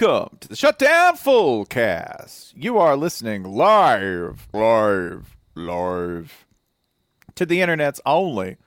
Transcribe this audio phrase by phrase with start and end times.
[0.00, 2.52] Welcome to the Shutdown Fullcast.
[2.54, 6.46] You are listening live, live, live
[7.34, 8.58] to the internet's only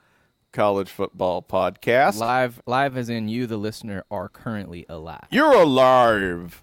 [0.52, 2.18] college football podcast.
[2.18, 5.26] Live, live as in you, the listener, are currently alive.
[5.30, 6.62] You're alive.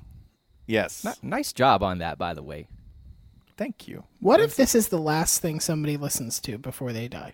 [0.68, 1.03] Yes.
[1.03, 2.68] N- nice job on that, by the way.
[3.58, 4.03] Thank you.
[4.19, 7.34] What if this is the last thing somebody listens to before they die?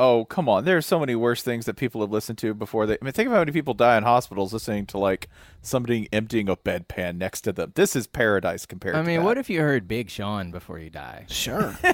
[0.00, 0.64] Oh, come on.
[0.64, 2.94] There are so many worse things that people have listened to before they.
[2.94, 5.28] I mean, think of how many people die in hospitals listening to like
[5.60, 7.72] somebody emptying a bedpan next to them.
[7.74, 8.96] This is paradise compared.
[8.96, 9.26] I to mean, that.
[9.26, 11.26] what if you heard Big Sean before you die?
[11.28, 11.76] Sure.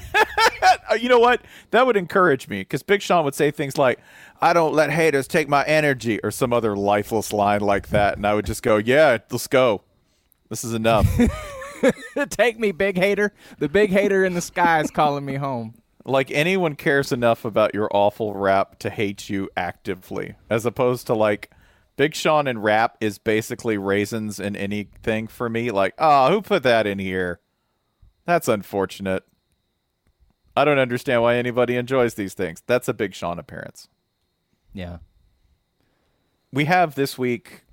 [0.90, 1.42] Uh, you know what?
[1.70, 3.98] That would encourage me because Big Sean would say things like,
[4.40, 8.26] "I don't let haters take my energy" or some other lifeless line like that, and
[8.26, 9.82] I would just go, "Yeah, let's go.
[10.48, 11.06] This is enough."
[12.30, 13.32] Take me, big hater.
[13.58, 15.74] The big hater in the sky is calling me home.
[16.06, 21.14] Like anyone cares enough about your awful rap to hate you actively, as opposed to
[21.14, 21.50] like
[21.96, 25.70] Big Sean and rap is basically raisins in anything for me.
[25.70, 27.40] Like, oh, who put that in here?
[28.24, 29.24] That's unfortunate.
[30.56, 32.62] I don't understand why anybody enjoys these things.
[32.66, 33.88] That's a Big Sean appearance.
[34.72, 34.98] Yeah.
[36.52, 37.64] we have this week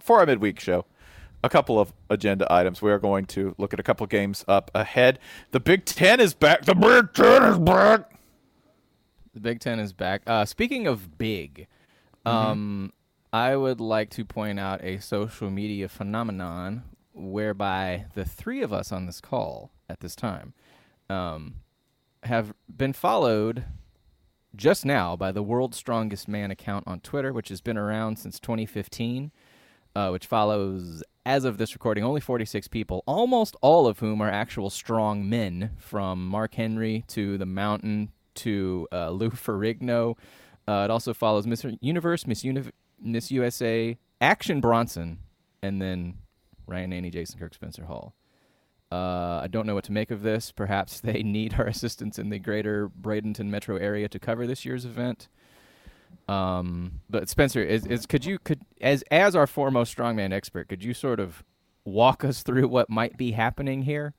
[0.00, 0.84] for our midweek show
[1.44, 2.80] a couple of agenda items.
[2.80, 5.18] We are going to look at a couple games up ahead.
[5.50, 6.64] The Big Ten is back.
[6.64, 8.10] The Big Ten is back.
[9.34, 10.22] The Big Ten is back.
[10.26, 11.68] Uh, speaking of big,
[12.24, 12.92] um,
[13.32, 18.90] I would like to point out a social media phenomenon whereby the three of us
[18.90, 20.54] on this call at this time
[21.10, 21.56] um,
[22.22, 23.64] have been followed
[24.56, 28.40] just now by the world's strongest man account on Twitter, which has been around since
[28.40, 29.30] 2015,
[29.94, 34.30] uh, which follows, as of this recording, only 46 people, almost all of whom are
[34.30, 40.16] actual strong men, from Mark Henry to the Mountain to uh, Lou Ferrigno.
[40.68, 45.18] Uh, it also follows Miss Universe, Miss, Uni- Miss USA, Action Bronson,
[45.62, 46.14] and then
[46.66, 48.14] Ryan Nanni, Jason Kirk, Spencer Hall.
[48.92, 50.52] Uh, I don't know what to make of this.
[50.52, 54.84] Perhaps they need our assistance in the greater Bradenton metro area to cover this year's
[54.84, 55.28] event.
[56.28, 60.84] Um, but Spencer, is, is could you could as as our foremost strongman expert, could
[60.84, 61.44] you sort of
[61.84, 64.14] walk us through what might be happening here?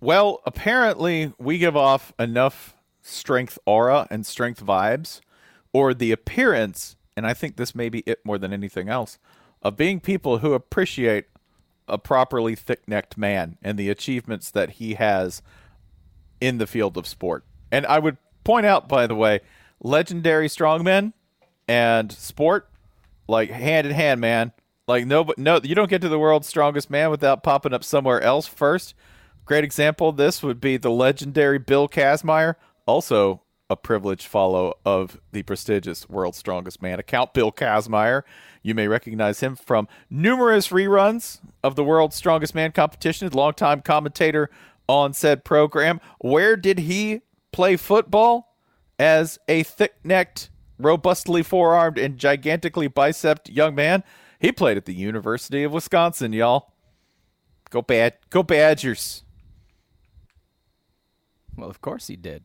[0.00, 5.20] Well, apparently we give off enough strength aura and strength vibes,
[5.72, 9.18] or the appearance, and I think this may be it more than anything else,
[9.62, 11.26] of being people who appreciate
[11.88, 15.42] a properly thick necked man and the achievements that he has
[16.40, 17.44] in the field of sport.
[17.70, 19.40] And I would point out, by the way,
[19.84, 21.12] legendary strongmen
[21.68, 22.68] and sport,
[23.28, 24.52] like hand in hand, man.
[24.88, 28.20] Like no, no, you don't get to the world's strongest man without popping up somewhere
[28.20, 28.94] else first.
[29.46, 35.42] Great example this would be the legendary Bill Kazmaier, also a privileged follow of the
[35.42, 38.22] prestigious World's Strongest Man account, Bill Kazmaier.
[38.62, 44.50] You may recognize him from numerous reruns of the World's Strongest Man competition, longtime commentator
[44.86, 46.00] on said program.
[46.20, 47.22] Where did he
[47.52, 48.53] play football?
[48.98, 54.04] As a thick necked, robustly forearmed, and gigantically bicepped young man,
[54.38, 56.72] he played at the University of Wisconsin, y'all.
[57.70, 59.24] Go bad, go Badgers.
[61.56, 62.44] Well, of course he did.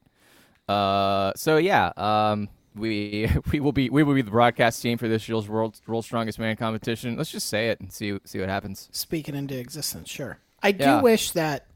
[0.67, 5.07] Uh, so yeah, um, we we will be we will be the broadcast team for
[5.07, 7.17] this year's World World Strongest Man competition.
[7.17, 8.89] Let's just say it and see see what happens.
[8.91, 10.39] Speaking into existence, sure.
[10.61, 11.01] I do Yeah.
[11.01, 11.67] wish that,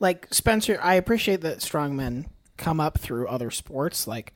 [0.00, 2.26] like Spencer, I appreciate that strongmen
[2.56, 4.06] come up through other sports.
[4.06, 4.32] Like,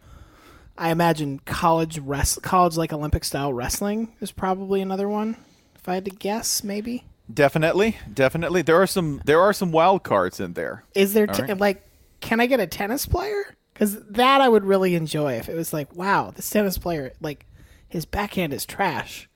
[0.79, 5.37] I imagine college rest, college like Olympic style wrestling is probably another one.
[5.75, 8.63] If I had to guess, maybe Definitely, definitely.
[8.63, 10.85] There are some there are some wild cards in there.
[10.95, 11.59] is there t- right.
[11.59, 11.85] like,
[12.21, 13.55] can I get a tennis player?
[13.73, 17.47] Because that I would really enjoy if it was like, wow, this tennis player, like,
[17.89, 19.29] his backhand is trash,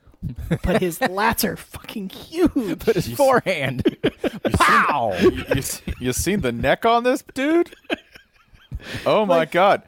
[0.63, 2.85] but his lats are fucking huge.
[2.85, 3.97] But his forehand,
[4.53, 5.13] pow!
[5.19, 5.63] you, you,
[5.99, 7.73] you seen the neck on this dude?
[9.05, 9.83] Oh my god.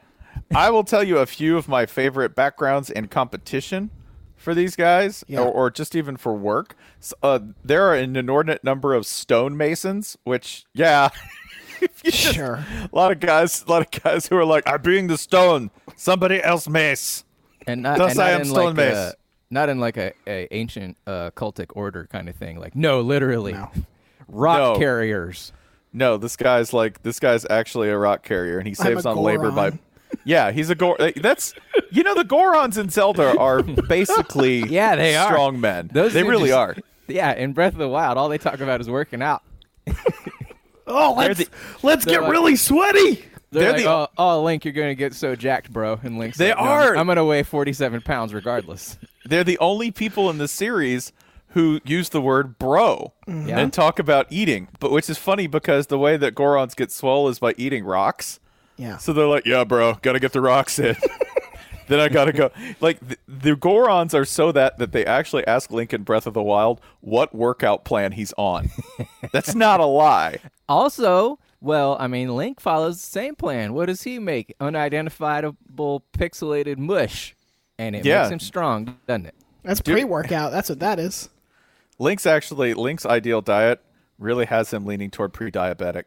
[0.54, 3.90] I will tell you a few of my favorite backgrounds in competition
[4.36, 5.40] for these guys, Yeah.
[5.40, 6.74] or, or just even for work.
[7.00, 11.08] S- uh, there are an inordinate number of stonemasons, which, yeah,
[11.80, 12.64] you just- Sure.
[12.80, 15.70] a lot of guys, a lot of guys who are like, "I'm being the stone,
[15.96, 17.24] somebody else mace."
[17.66, 18.94] and not, Thus and not I am in stone like mace.
[18.96, 19.14] a,
[19.50, 22.58] not in like a, a ancient uh, cultic order kind of thing.
[22.58, 23.54] Like no, literally,
[24.28, 24.78] rock No.
[24.78, 25.52] carriers.
[25.92, 29.16] No, this guy's like this guy's actually a rock carrier, and he saves a on
[29.16, 29.72] labor by.
[30.24, 30.96] Yeah, he's a Gor.
[31.16, 31.52] That's
[31.90, 35.26] you know the Gorons in Zelda are basically Yeah, they are.
[35.30, 35.90] strong men.
[35.92, 36.76] Those they really just- are.
[37.08, 39.42] Yeah, in Breath of the Wild, all they talk about is working out.
[40.86, 41.48] Oh, let's the-
[41.82, 43.24] let's get like- really sweaty.
[43.50, 45.98] They're, They're like, the- oh, oh, Link, you're gonna get so jacked, bro.
[46.02, 46.96] And Link's They like, "No, I'm- are.
[46.96, 48.96] I'm gonna weigh 47 pounds regardless.
[49.26, 51.12] They're the only people in the series
[51.50, 53.48] who use the word bro mm-hmm.
[53.48, 53.58] Yeah.
[53.58, 54.68] and talk about eating.
[54.80, 58.40] But which is funny because the way that Gorons get swole is by eating rocks.
[58.76, 58.98] Yeah.
[58.98, 60.96] So they're like, "Yeah, bro, gotta get the rocks in."
[61.88, 62.50] then I gotta go.
[62.80, 66.34] Like the, the Gorons are so that that they actually ask Link in Breath of
[66.34, 68.70] the Wild what workout plan he's on.
[69.32, 70.38] That's not a lie.
[70.68, 73.74] Also, well, I mean, Link follows the same plan.
[73.74, 74.54] What does he make?
[74.60, 77.34] Unidentifiable pixelated mush,
[77.78, 78.22] and it Yeah.
[78.22, 79.34] makes him strong, doesn't it?
[79.64, 80.52] That's pre-workout.
[80.52, 81.28] That's what that is.
[81.98, 83.82] Link's actually Link's ideal diet
[84.18, 86.04] really has him leaning toward pre-diabetic.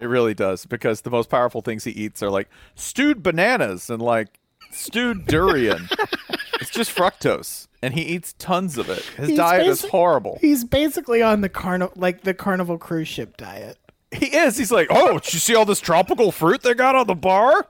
[0.00, 4.00] It really does because the most powerful things he eats are like stewed bananas and
[4.00, 4.38] like
[4.70, 5.88] stewed durian.
[6.60, 9.02] it's just fructose, and he eats tons of it.
[9.16, 10.38] His He's diet is horrible.
[10.40, 13.76] He's basically on the carnival, like the carnival cruise ship diet.
[14.12, 14.56] He is.
[14.56, 17.66] He's like, oh, did you see all this tropical fruit they got on the bar?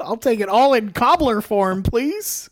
[0.00, 2.50] I'll take it all in cobbler form, please.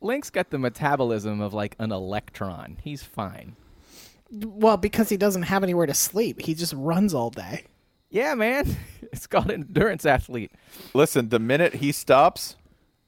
[0.00, 2.78] Link's got the metabolism of like an electron.
[2.82, 3.56] He's fine.
[4.30, 7.64] Well, because he doesn't have anywhere to sleep, he just runs all day.
[8.10, 8.76] Yeah, man.
[9.12, 10.52] It's called an endurance athlete.
[10.94, 12.54] Listen, the minute he stops,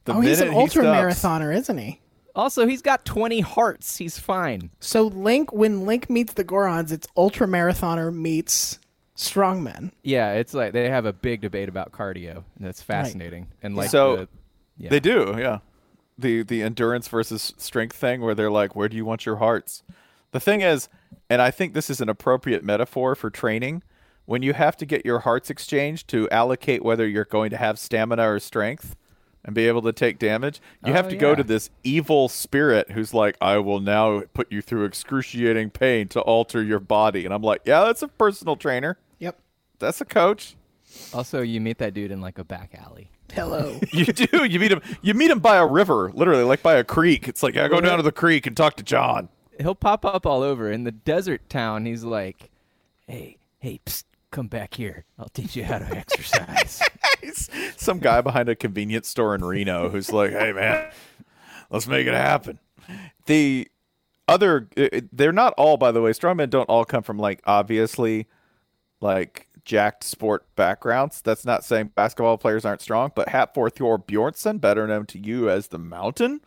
[0.04, 2.00] the oh, he's an minute he ultra stops- marathoner, isn't he?
[2.34, 3.98] Also, he's got 20 hearts.
[3.98, 4.70] He's fine.
[4.80, 8.80] So Link, when Link meets the Gorons, it's ultra marathoner meets
[9.16, 9.92] strongmen.
[10.02, 13.46] Yeah, it's like they have a big debate about cardio, and that's fascinating.
[13.62, 14.28] And like, So, the-
[14.78, 14.90] yeah.
[14.90, 15.58] They do, yeah.
[16.18, 19.82] The the endurance versus strength thing where they're like, where do you want your hearts?
[20.32, 20.88] The thing is,
[21.28, 23.82] and I think this is an appropriate metaphor for training,
[24.24, 27.78] when you have to get your hearts exchanged to allocate whether you're going to have
[27.78, 28.96] stamina or strength
[29.44, 32.92] and be able to take damage, you have Oh, to go to this evil spirit
[32.92, 37.24] who's like, I will now put you through excruciating pain to alter your body.
[37.24, 38.98] And I'm like, yeah, that's a personal trainer.
[39.18, 39.38] Yep.
[39.80, 40.54] That's a coach.
[41.12, 43.10] also, you meet that dude in like a back alley.
[43.32, 43.78] Hello.
[43.92, 44.44] You do.
[44.44, 44.80] You meet him.
[45.02, 47.28] You meet him by a river, literally, like by a creek.
[47.28, 49.28] It's like, yeah, go down to the creek and talk to John.
[49.60, 51.84] He'll pop up all over in the desert town.
[51.84, 52.50] He's like,
[53.06, 55.04] "Hey, hey, psst, come back here.
[55.18, 56.80] I'll teach you how to exercise."
[57.76, 60.90] Some guy behind a convenience store in Reno who's like, hey man,
[61.70, 62.58] let's make it happen.
[63.26, 63.68] The
[64.28, 66.10] other, uh, they're not all, by the way.
[66.12, 68.26] Strongmen don't all come from like obviously
[69.00, 71.20] like jacked sport backgrounds.
[71.20, 75.68] That's not saying basketball players aren't strong, but Hafthor Bjornsson, better known to you as
[75.68, 76.40] the Mountain,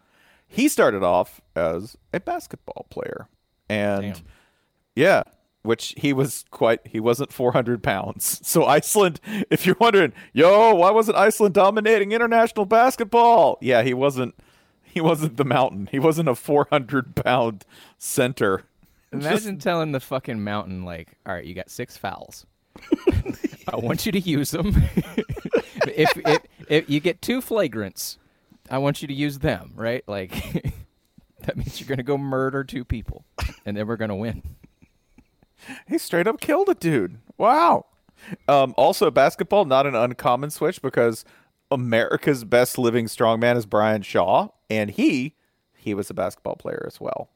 [0.48, 3.28] he started off as a basketball player,
[3.70, 4.24] and Damn.
[4.96, 5.24] yeah,
[5.64, 8.42] which he was quite he wasn't 400 pounds.
[8.46, 9.20] So Iceland,
[9.50, 13.58] if you're wondering, yo, why wasn't Iceland dominating international basketball?
[13.62, 14.36] Yeah, he wasn't.
[14.84, 15.90] He wasn't the mountain.
[15.92, 17.66] He wasn't a 400 pound
[17.98, 18.64] center.
[19.12, 22.46] Imagine telling the fucking mountain, like, all right, you got six fouls.
[23.68, 24.74] I want you to use them.
[25.88, 28.18] if, if if you get two flagrants,
[28.70, 30.04] I want you to use them, right?
[30.08, 30.32] Like
[31.42, 33.26] that means you're gonna go murder two people,
[33.66, 34.44] and then we're gonna win.
[35.88, 37.20] He straight up killed a dude.
[37.38, 37.86] Wow.
[38.48, 41.26] Um, also, basketball not an uncommon switch because
[41.72, 45.36] America's best living strongman is Brian Shaw, and he
[45.74, 47.30] he was a basketball player as well.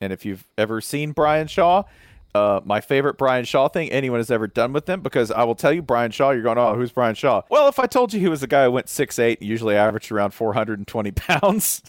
[0.00, 1.84] And if you've ever seen Brian Shaw,
[2.34, 5.54] uh, my favorite Brian Shaw thing anyone has ever done with him, because I will
[5.54, 7.42] tell you, Brian Shaw, you're going, oh, who's Brian Shaw?
[7.48, 10.32] Well, if I told you he was a guy who went 6'8", usually averaged around
[10.32, 11.82] 420 pounds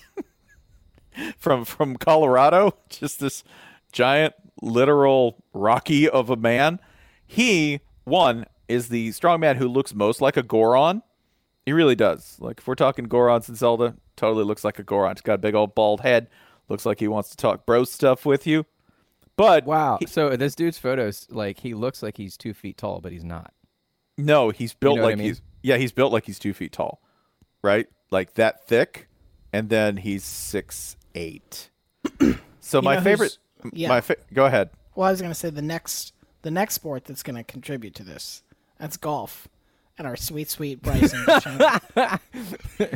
[1.38, 3.44] from from Colorado, just this
[3.92, 6.80] giant, literal Rocky of a man.
[7.26, 11.02] He, one, is the strongman who looks most like a Goron.
[11.66, 12.38] He really does.
[12.40, 15.16] Like, if we're talking Gorons in Zelda, totally looks like a Goron.
[15.16, 16.28] He's got a big old bald head.
[16.70, 18.66] Looks like he wants to talk bro stuff with you.
[19.38, 19.98] But Wow.
[20.00, 23.24] he- so this dude's photos, like, he looks like he's two feet tall, but he's
[23.24, 23.54] not.
[24.18, 25.28] no, he's built know what I like mean?
[25.28, 27.02] he's yeah, he's built like he's two feet tall,
[27.64, 27.88] right?
[28.12, 29.08] Like that thick,
[29.52, 31.70] and then he's six eight.
[32.62, 33.38] so my favorite,
[33.74, 33.90] yeah.
[33.90, 34.70] my fa- go ahead.
[34.96, 36.14] Well, I was going to say the next
[36.44, 38.44] the next sport that's going to contribute to this
[38.80, 39.48] that's golf,
[39.98, 41.26] and our sweet sweet Bryson.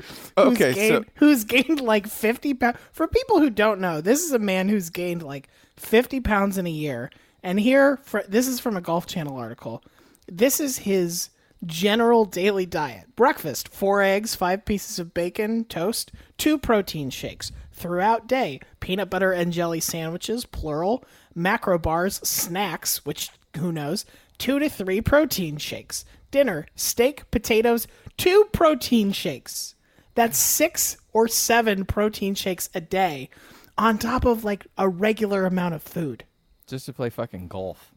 [0.00, 2.78] DeChambeau, who's Okay, gained, so who's gained like fifty pounds.
[2.92, 6.66] For people who don't know, this is a man who's gained like fifty pounds in
[6.66, 7.10] a year.
[7.42, 9.82] And here, for, this is from a Golf Channel article.
[10.26, 11.30] This is his
[11.64, 17.52] general daily diet: breakfast, four eggs, five pieces of bacon, toast, two protein shakes.
[17.72, 24.04] Throughout day, peanut butter and jelly sandwiches, plural, macro bars, snacks, which who knows,
[24.38, 26.04] two to three protein shakes.
[26.30, 27.86] Dinner, steak, potatoes,
[28.16, 29.73] two protein shakes.
[30.14, 33.30] That's six or seven protein shakes a day
[33.76, 36.24] on top of like a regular amount of food.
[36.66, 37.90] Just to play fucking golf.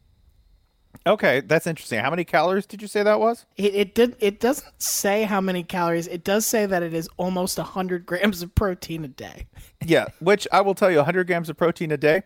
[1.06, 2.00] okay, that's interesting.
[2.00, 3.46] How many calories did you say that was?
[3.56, 4.16] It, it did.
[4.20, 6.08] It doesn't say how many calories.
[6.08, 9.48] It does say that it is almost hundred grams of protein a day.
[9.86, 12.24] yeah, which I will tell you, 100 grams of protein a day,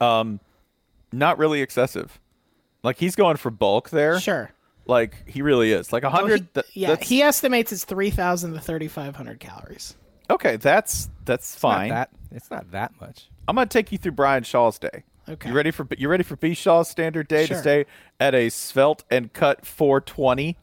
[0.00, 0.40] um,
[1.12, 2.18] not really excessive.
[2.82, 4.18] Like he's going for bulk there.
[4.20, 4.50] Sure.
[4.88, 5.92] Like he really is.
[5.92, 6.40] Like a 100.
[6.40, 9.94] he- th- yeah, that's- he estimates it's three thousand to thirty five hundred calories.
[10.30, 11.88] okay, that's that's Not fine.
[11.90, 13.28] that it's not that much.
[13.46, 15.04] I'm gonna take you through Brian Shaw's day.
[15.28, 15.50] Okay.
[15.50, 17.56] You ready for you ready for B Shaw's standard day Sure.
[17.56, 17.86] to stay
[18.18, 20.56] at a svelte and cut 420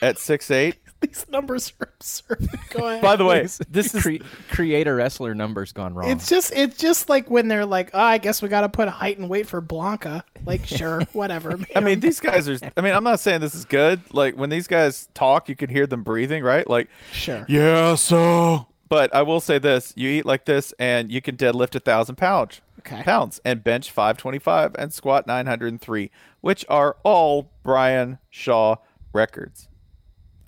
[0.00, 0.74] at 6'8"?
[1.00, 2.48] These numbers are absurd.
[2.70, 3.02] Go ahead.
[3.02, 4.16] By the way, this is Cre-
[4.50, 6.10] creator wrestler numbers gone wrong.
[6.10, 8.88] It's just it's just like when they're like, oh, I guess we got to put
[8.88, 10.24] height and weight for Blanca.
[10.44, 11.58] Like, sure, whatever.
[11.76, 12.58] I mean, these guys are.
[12.76, 14.00] I mean, I'm not saying this is good.
[14.12, 16.68] Like when these guys talk, you can hear them breathing, right?
[16.68, 17.46] Like, sure.
[17.48, 18.66] yeah, so.
[18.88, 22.16] But I will say this: you eat like this, and you can deadlift a thousand
[22.16, 23.02] pounds, Okay.
[23.02, 28.76] pounds, and bench 525 and squat 903, which are all Brian Shaw
[29.12, 29.68] records.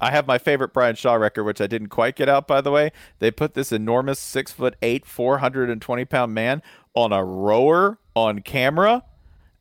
[0.01, 2.71] I have my favorite Brian Shaw record, which I didn't quite get out, by the
[2.71, 2.93] way.
[3.19, 6.63] They put this enormous six foot eight, 420 pound man
[6.95, 9.05] on a rower on camera,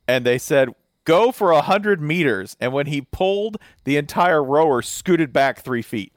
[0.08, 0.70] and they said,
[1.04, 2.56] go for a 100 meters.
[2.60, 6.12] And when he pulled, the entire rower scooted back three feet.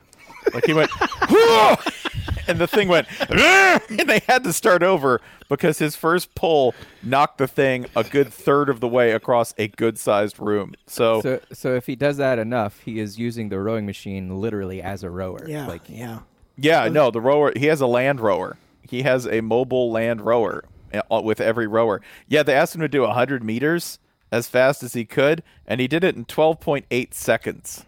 [0.54, 0.92] Like he went!
[2.48, 7.38] and the thing went, and they had to start over because his first pull knocked
[7.38, 10.74] the thing a good third of the way across a good sized room.
[10.88, 14.82] So, so so if he does that enough, he is using the rowing machine literally
[14.82, 15.48] as a rower.
[15.48, 15.68] Yeah.
[15.68, 16.20] Like yeah.
[16.58, 18.58] yeah, no, the rower, he has a land rower.
[18.82, 22.02] He has a mobile land rower uh, with every rower.
[22.28, 24.00] Yeah, they asked him to do 100 meters
[24.32, 27.86] as fast as he could, and he did it in 12.8 seconds.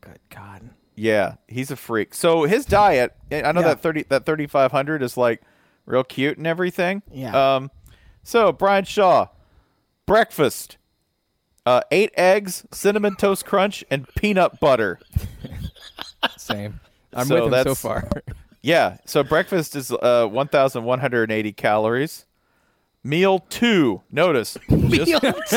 [0.00, 0.70] Good God.
[0.94, 2.14] Yeah, he's a freak.
[2.14, 3.68] So his diet, I know Yeah.
[3.68, 5.40] that 30 that 3500 is like
[5.86, 7.02] real cute and everything.
[7.10, 7.54] Yeah.
[7.56, 7.70] Um
[8.22, 9.26] so Brian Shaw,
[10.06, 10.76] breakfast,
[11.66, 14.98] uh 8 eggs, cinnamon toast crunch and peanut butter.
[16.36, 16.80] same.
[17.14, 18.08] I'm So with him so far.
[18.64, 22.26] Yeah, so breakfast is uh 1180 calories.
[23.04, 24.56] Meal 2, notice.
[24.90, 25.54] just-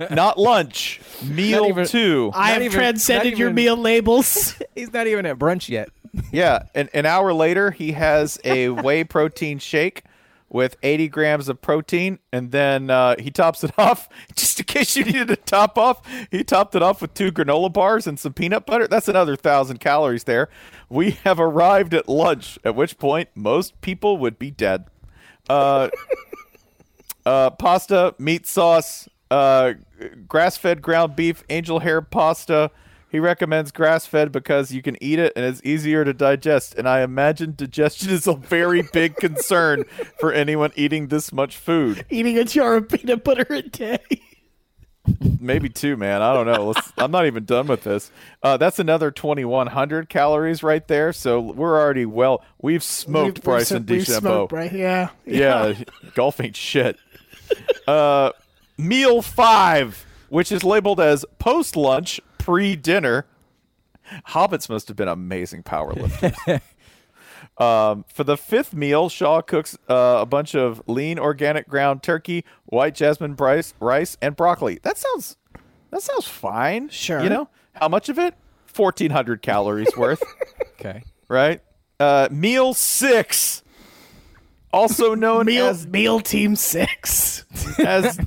[0.10, 1.00] not lunch.
[1.24, 2.32] Meal even- 2.
[2.34, 4.54] I have even- transcended not your even- meal labels.
[4.74, 5.90] He's not even at brunch yet.
[6.32, 10.02] Yeah, an, an hour later, he has a whey protein shake
[10.48, 14.08] with 80 grams of protein, and then uh, he tops it off.
[14.34, 16.00] Just in case you needed to top off,
[16.30, 18.88] he topped it off with two granola bars and some peanut butter.
[18.88, 20.48] That's another thousand calories there.
[20.88, 24.86] We have arrived at lunch, at which point most people would be dead.
[25.50, 25.88] Uh,
[27.28, 29.74] Uh, pasta, meat sauce, uh,
[30.26, 32.70] grass-fed ground beef, angel hair pasta.
[33.10, 36.74] He recommends grass-fed because you can eat it and it's easier to digest.
[36.76, 39.84] And I imagine digestion is a very big concern
[40.18, 42.06] for anyone eating this much food.
[42.08, 43.98] Eating a jar of peanut butter a day.
[45.40, 46.20] Maybe two, man.
[46.20, 46.66] I don't know.
[46.68, 48.10] Let's, I'm not even done with this.
[48.42, 51.12] Uh, that's another 2,100 calories right there.
[51.14, 52.42] So we're already well.
[52.60, 54.20] We've smoked We've- Bryson we've DeChambeau.
[54.20, 55.08] smoked Bry- Yeah.
[55.24, 55.74] Yeah,
[56.14, 56.98] golf ain't shit.
[57.86, 58.32] Uh,
[58.76, 63.24] meal five, which is labeled as post lunch, pre dinner.
[64.28, 66.34] Hobbits must have been amazing power lifters.
[67.58, 72.44] um, for the fifth meal, Shaw cooks uh, a bunch of lean organic ground turkey,
[72.66, 74.80] white jasmine rice, rice, and broccoli.
[74.82, 75.36] That sounds
[75.90, 76.90] that sounds fine.
[76.90, 77.22] Sure.
[77.22, 78.34] You know how much of it?
[78.66, 80.22] Fourteen hundred calories worth
[80.78, 81.02] Okay.
[81.28, 81.62] right?
[81.98, 83.62] Uh, meal six,
[84.72, 87.44] also known Meal, as meal team six.
[87.78, 88.18] as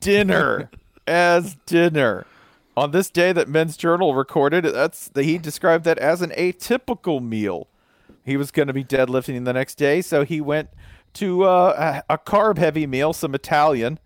[0.00, 0.70] dinner,
[1.06, 2.26] as dinner.
[2.76, 7.68] On this day that Men's Journal recorded, that's he described that as an atypical meal.
[8.22, 10.68] He was going to be deadlifting the next day, so he went
[11.14, 13.98] to uh, a, a carb-heavy meal, some Italian,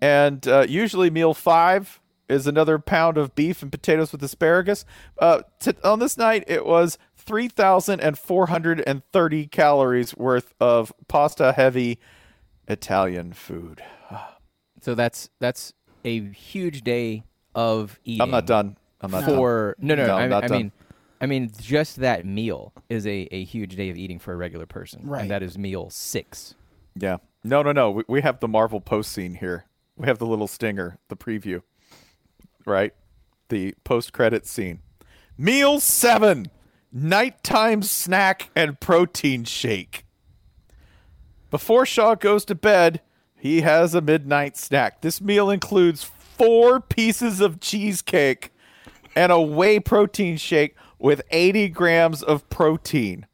[0.00, 4.84] and uh, usually meal five is another pound of beef and potatoes with asparagus.
[5.18, 10.16] Uh, t- on this night, it was three thousand and four hundred and thirty calories
[10.16, 11.98] worth of pasta-heavy
[12.68, 13.82] Italian food.
[14.80, 15.72] So that's that's
[16.04, 18.20] a huge day of eating.
[18.22, 18.76] I'm not done.
[19.00, 19.36] I'm not done.
[19.36, 20.06] for no no.
[20.06, 20.58] No, I, I'm not I done.
[20.58, 20.72] mean,
[21.20, 24.66] I mean, just that meal is a, a huge day of eating for a regular
[24.66, 25.22] person, Right.
[25.22, 26.54] And that is meal six.
[26.96, 27.18] Yeah.
[27.42, 27.90] No, no, no.
[27.90, 29.64] We, we have the Marvel post scene here.
[29.96, 31.62] We have the little stinger, the preview,
[32.66, 32.92] right?
[33.48, 34.80] The post credit scene.
[35.38, 36.46] Meal seven
[36.94, 40.06] nighttime snack and protein shake.
[41.50, 43.00] Before Shaw goes to bed,
[43.36, 45.00] he has a midnight snack.
[45.02, 48.52] This meal includes four pieces of cheesecake
[49.14, 53.26] and a whey protein shake with 80 grams of protein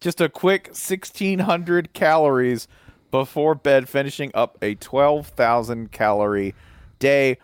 [0.00, 2.68] just a quick 1600 calories
[3.10, 6.54] before bed finishing up a 12,000 calorie
[7.00, 7.36] day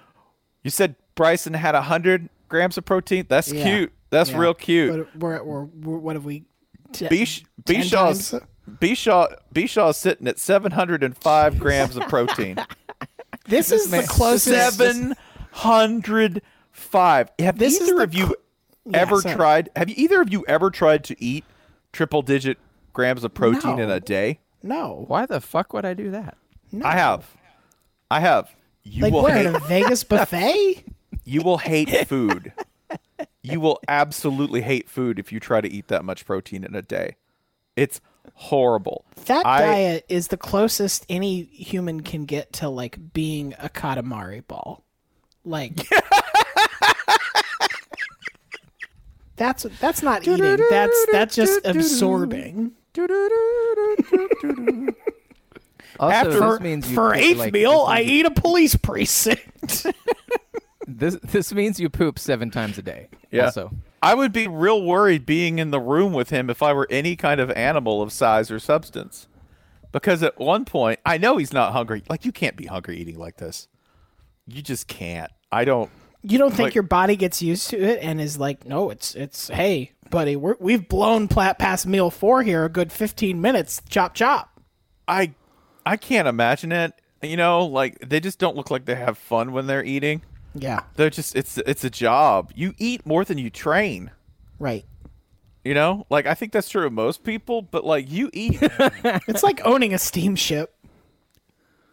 [0.62, 3.64] you said bryson had 100 grams of protein that's Yeah.
[3.64, 4.38] cute that's Yeah.
[4.38, 6.44] real cute What, we're, we're, we're, what have we?
[6.92, 8.44] T- Bish- 10 Bishaw's times?
[8.80, 12.56] Bishaw Bishaw's sitting at 705 grams of protein.
[13.46, 14.78] This is the closest.
[14.78, 17.30] 705.
[17.38, 18.34] Have This either of you cl-
[18.94, 19.34] ever sorry.
[19.34, 21.44] tried have you either of you ever tried to eat
[21.92, 22.58] triple digit
[22.92, 24.40] grams of protein in a day?
[24.62, 25.04] No.
[25.08, 26.36] Why the fuck would I do that?
[26.72, 26.86] no.
[26.86, 27.26] I have.
[28.10, 28.54] I have.
[28.82, 30.84] You Like will we're hate at a Vegas buffet.
[31.24, 32.52] you will hate food.
[33.44, 36.82] you will absolutely hate food if you try to eat that much protein in a
[36.82, 37.16] day.
[37.76, 38.00] It's
[38.34, 39.04] horrible.
[39.26, 44.44] That I- diet is the closest any human can get to like being a Katamari
[44.46, 44.82] ball.
[45.44, 45.86] Like
[49.36, 50.56] That's that's not eating.
[50.70, 52.72] That's that's just absorbing.
[56.00, 59.86] Also, After- this means you For poop- eighth like, meal, I eat a police precinct.
[60.86, 63.08] This this means you poop seven times a day.
[63.30, 63.46] Yeah.
[63.46, 63.70] Also,
[64.02, 67.16] I would be real worried being in the room with him if I were any
[67.16, 69.28] kind of animal of size or substance.
[69.92, 72.02] Because at one point, I know he's not hungry.
[72.08, 73.68] Like, you can't be hungry eating like this.
[74.46, 75.30] You just can't.
[75.52, 75.88] I don't.
[76.22, 79.14] You don't think Like- your body gets used to it and is like, no, it's
[79.14, 83.80] it's hey, buddy, we're, we've blown plat past meal four here a good fifteen minutes.
[83.88, 84.58] Chop chop.
[85.06, 85.34] I,
[85.86, 86.92] I can't imagine it.
[87.22, 90.22] You know, like, they just don't look like they have fun when they're eating.
[90.54, 92.52] Yeah, They're just, it's, it's a job.
[92.54, 94.10] You eat more than you train.
[94.58, 94.84] right.
[95.64, 98.60] You know, like I think that's true of most people, but like you eat.
[99.26, 100.76] It's like owning a steamship.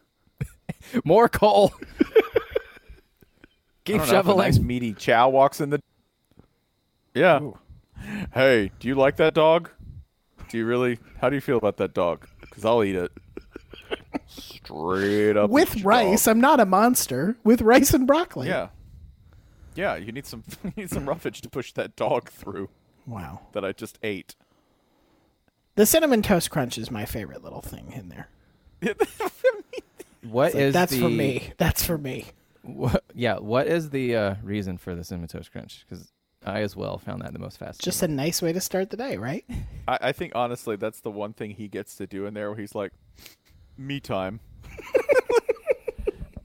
[1.06, 1.74] more coal.
[3.86, 4.38] Keep know, shoveling.
[4.40, 5.82] nice meaty chow walks in the.
[7.14, 7.40] Yeah.
[8.34, 9.70] Hey, do you like that dog?
[10.50, 11.00] Do you really?
[11.22, 12.28] How do you feel about that dog?
[12.42, 13.12] Because I'll eat it.
[14.28, 16.32] Straight up With rice, dog.
[16.32, 17.38] I'm not a monster.
[17.44, 18.48] With rice and broccoli.
[18.48, 18.70] Yeah.
[19.76, 22.70] Yeah, you need some you need some roughage to push that dog through
[23.08, 23.42] Wow.
[23.54, 24.36] that I just ate.
[25.76, 28.30] The cinnamon toast crunch is my favorite little thing in there.
[30.24, 31.52] What is That's the, for me.
[31.58, 32.26] That's for me.
[32.62, 35.84] What, yeah, what is the uh, reason for the cinnamon toast crunch?
[35.90, 36.12] Because
[36.46, 37.84] I as well found that the most fascinating.
[37.84, 39.44] Just a nice way to start the day, right?
[39.88, 42.60] I, I think honestly that's the one thing he gets to do in there where
[42.60, 42.92] he's like,
[43.82, 44.40] me time.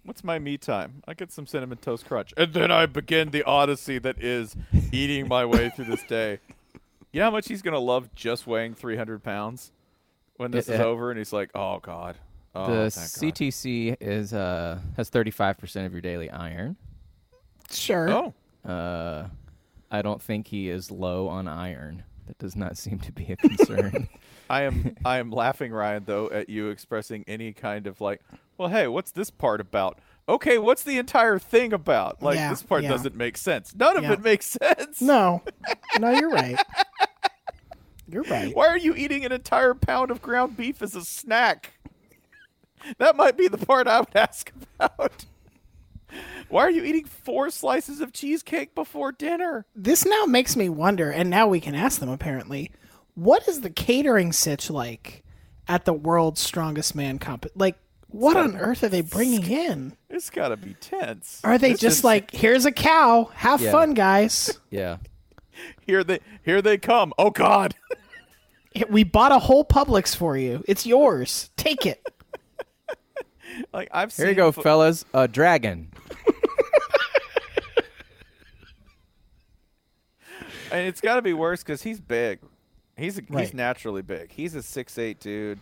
[0.04, 1.02] What's my me time?
[1.06, 2.32] I get some cinnamon toast crunch.
[2.36, 4.56] And then I begin the odyssey that is
[4.92, 6.38] eating my way through this day.
[7.12, 9.72] You know how much he's going to love just weighing 300 pounds
[10.36, 10.84] when this is Yeah.
[10.84, 11.10] over?
[11.10, 12.16] And he's like, oh, God.
[12.54, 13.34] Oh, the thank God.
[13.34, 16.76] CTC is uh has 35% of your daily iron.
[17.70, 18.10] Sure.
[18.10, 18.34] Oh,
[18.70, 19.28] Uh,
[19.90, 22.02] I don't think he is low on iron.
[22.26, 24.08] That does not seem to be a concern.
[24.50, 28.20] I am I am laughing, Ryan, though, at you expressing any kind of like,
[28.58, 29.98] well, hey, what's this part about?
[30.28, 32.20] Okay, what's the entire thing about?
[32.22, 32.88] Like Yeah, this part yeah.
[32.88, 33.74] doesn't make sense.
[33.74, 35.00] None of it makes sense.
[35.00, 35.42] No.
[36.00, 36.58] No, you're right.
[38.08, 38.54] You're right.
[38.54, 41.72] Why are you eating an entire pound of ground beef as a snack?
[42.98, 45.24] That might be the part I would ask about.
[46.48, 49.66] Why are you eating four slices of cheesecake before dinner?
[49.74, 52.70] This now makes me wonder, and now we can ask them apparently,
[53.14, 55.24] what is the catering sitch like
[55.66, 57.46] at the world's strongest man comp?
[57.54, 57.76] Like,
[58.08, 59.96] what on earth are they bringing in?
[60.08, 61.40] It's got to be tense.
[61.42, 63.72] Are they This just like, here's a cow, have Yeah.
[63.72, 64.60] fun, guys?
[64.70, 64.98] yeah.
[65.86, 67.12] here they here they come?
[67.18, 67.74] Oh God!
[68.90, 70.62] We bought a whole Publix for you.
[70.68, 71.48] It's yours.
[71.56, 72.02] Take it.
[73.72, 75.04] like I've seen Here you go, fo- fellas.
[75.14, 75.92] A dragon.
[80.72, 82.40] and it's got to be worse because he's big.
[82.96, 83.44] He's a, Right.
[83.44, 84.32] he's naturally big.
[84.32, 85.58] He's a six eight dude.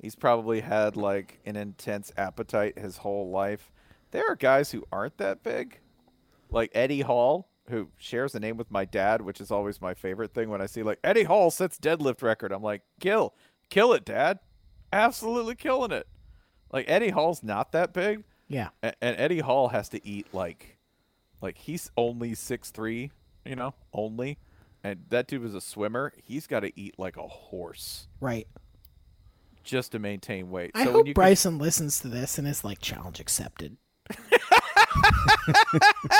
[0.00, 3.72] He's probably had like an intense appetite his whole life.
[4.12, 5.80] There are guys who aren't that big,
[6.50, 10.32] like Eddie Hall, who shares a name with my dad, which is always my favorite
[10.32, 12.52] thing when I see like Eddie Hall sets deadlift record.
[12.52, 13.34] I'm like, kill,
[13.68, 14.38] kill it, dad,
[14.92, 16.06] absolutely killing it.
[16.72, 18.68] Like Eddie Hall's not that big, Yeah.
[18.82, 20.76] and, and Eddie Hall has to eat like,
[21.40, 23.12] like he's only six three,
[23.44, 24.38] you know, only,
[24.84, 26.12] and that dude was a swimmer.
[26.24, 28.46] He's got to eat like a horse Right.
[29.64, 30.72] just to maintain weight.
[30.74, 33.76] I so when hope you Bryson listens to this and is like, challenge accepted.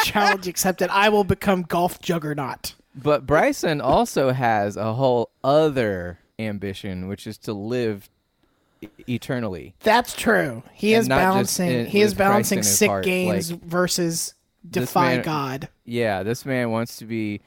[0.05, 0.91] challenge accepted.
[0.91, 2.75] I will become golf juggernaut.
[2.95, 8.09] But Bryson also has a whole other ambition, which is to live
[9.09, 9.75] eternally.
[9.81, 10.63] That's true.
[10.73, 11.71] He And is balancing.
[11.71, 14.35] in- he is balancing sick heart, gains like, versus
[14.69, 15.69] defy man- God.
[15.85, 17.41] Yeah, this man wants to be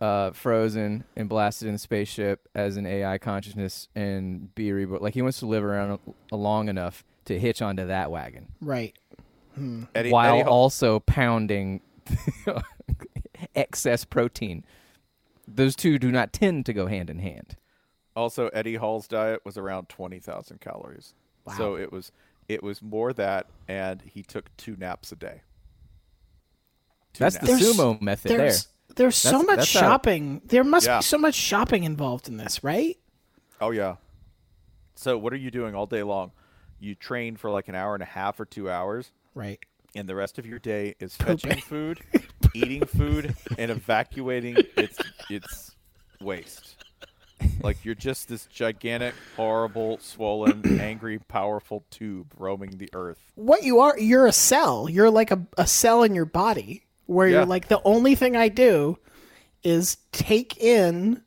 [0.00, 5.02] uh, frozen and blasted in a spaceship as an AI consciousness and be reborn.
[5.02, 5.98] Like he wants to live around
[6.30, 8.96] long enough to hitch onto that wagon Right.
[9.94, 11.80] Eddie, while Eddie also pounding
[13.54, 14.64] excess protein.
[15.46, 17.56] Those two do not tend to go hand in hand.
[18.18, 21.14] Also Eddie Hall's diet was around twenty thousand calories.
[21.56, 22.12] So it was
[22.48, 25.40] it was more that, and he took two naps a day.
[27.14, 27.60] Two That's the naps.
[27.60, 28.38] There's- sumo method there.
[28.38, 30.42] There's there's so much that's how- shopping.
[30.46, 30.98] There must Yeah.
[30.98, 32.98] be so much shopping involved in this, right?
[33.60, 33.96] Oh yeah.
[34.94, 36.32] So what are you doing all day long?
[36.80, 39.58] You train for like an hour and a half or two hours, Right.
[39.94, 42.00] and the rest of your day is fetching food,
[42.54, 44.98] eating food, and evacuating its
[45.30, 45.76] its
[46.20, 46.76] waste.
[47.62, 53.18] Like you're just this gigantic, horrible, swollen, angry, powerful tube roaming the earth.
[53.34, 54.88] What you are, you're a cell.
[54.88, 57.38] You're like a, a cell in your body where Yeah.
[57.38, 58.98] you're like the only thing I do
[59.64, 61.22] is take in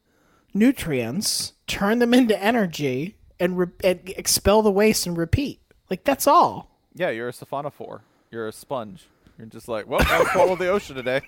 [0.54, 5.62] nutrients, turn them into energy, and, re- and expel the waste and repeat.
[5.89, 6.69] Like that's all.
[6.93, 8.02] Yeah, you're a siphonophore.
[8.32, 9.06] You're a sponge.
[9.38, 11.21] You're just like, well, I swallowed the ocean today.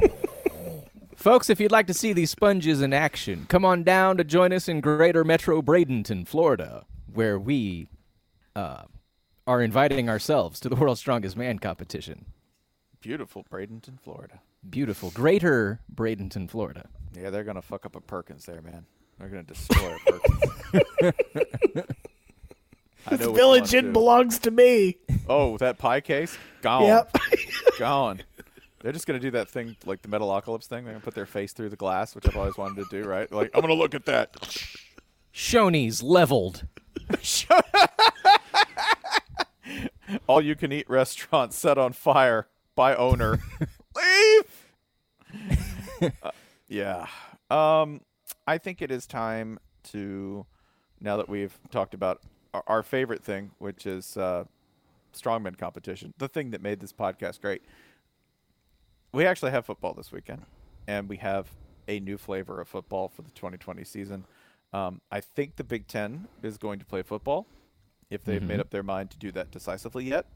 [1.16, 4.52] Folks, if you'd like to see these sponges in action, come on down to join
[4.52, 7.88] us in Greater Metro Bradenton, Florida, where we
[8.56, 8.82] uh,
[9.46, 12.26] are inviting ourselves to the World's Strongest Man competition.
[13.00, 14.40] Beautiful Bradenton, Florida.
[14.68, 15.10] Beautiful.
[15.10, 16.88] Greater Bradenton, Florida.
[17.14, 18.86] Yeah, they're gonna fuck up a Perkins there, man.
[19.18, 21.16] They're gonna destroy a Perkins.
[23.10, 24.96] this Village Inn belongs to me.
[25.28, 26.36] Oh, that pie case?
[26.62, 26.84] Gone.
[26.84, 27.18] Yep.
[27.78, 28.22] Gone.
[28.84, 30.84] They're just gonna do that thing like the Metalocalypse thing.
[30.84, 33.32] They're gonna put their face through the glass, which I've always wanted to do, right?
[33.32, 34.34] Like, I'm gonna look at that.
[35.32, 36.66] Shoney's leveled.
[40.26, 43.40] All you can eat restaurant set on fire by owner.
[43.96, 44.74] Leave.
[46.22, 46.30] Uh,
[46.68, 47.06] yeah.
[47.50, 48.02] Um,
[48.46, 50.44] I think it is time to
[51.00, 52.20] now that we've talked about
[52.52, 54.44] our, our favorite thing, which is uh,
[55.14, 57.62] strongman competition, the thing that made this podcast great.
[59.14, 60.42] We actually have football this weekend,
[60.88, 61.46] and we have
[61.86, 64.24] a new flavor of football for the 2020 season.
[64.72, 67.46] Um, I think the Big Ten is going to play football
[68.10, 70.26] if they've made up their mind to do that decisively yet.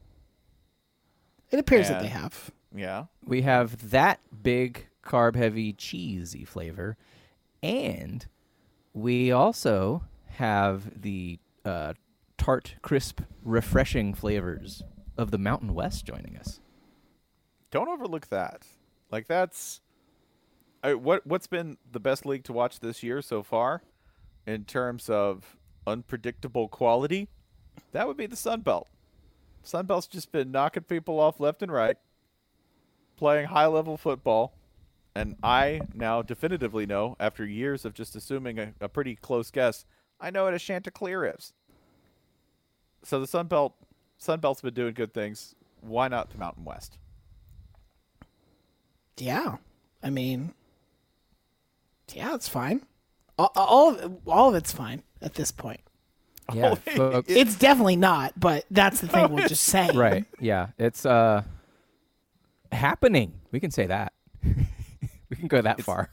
[1.51, 2.51] It appears that they have.
[2.73, 3.05] Yeah.
[3.25, 6.95] We have that big, carb heavy, cheesy flavor.
[7.61, 8.25] And
[8.93, 11.95] we also have the uh,
[12.37, 14.83] tart, crisp, refreshing flavors
[15.17, 16.61] of the Mountain West joining us.
[17.71, 18.63] Don't overlook that.
[19.11, 19.81] Like that's
[20.83, 23.81] I, what what's been the best league to watch this year so far
[24.45, 27.27] in terms of unpredictable quality.
[27.91, 28.87] that would be the Sun Belt.
[29.63, 31.97] Sun Belt's just been knocking people off left and right,
[33.17, 34.53] playing high level football,
[35.13, 39.85] and I now definitively know, after years of just assuming a, a pretty close guess,
[40.19, 41.53] I know what a Chanticleer is.
[43.03, 43.75] So the Sun Belt,
[44.17, 45.55] Sun Belt's been doing good things.
[45.81, 46.97] Why not the Mountain West?
[49.19, 49.57] Yeah,
[50.01, 50.53] I mean,
[52.13, 52.85] yeah, it's fine.
[53.37, 55.81] All, all of, all of it's fine at this point.
[56.53, 57.29] Yeah, folks.
[57.29, 59.95] It's definitely not, but that's the thing we're just saying.
[59.95, 60.25] right.
[60.39, 61.43] Yeah, it's uh
[62.71, 63.33] happening.
[63.51, 64.13] We can say that.
[64.43, 66.09] we can go that far.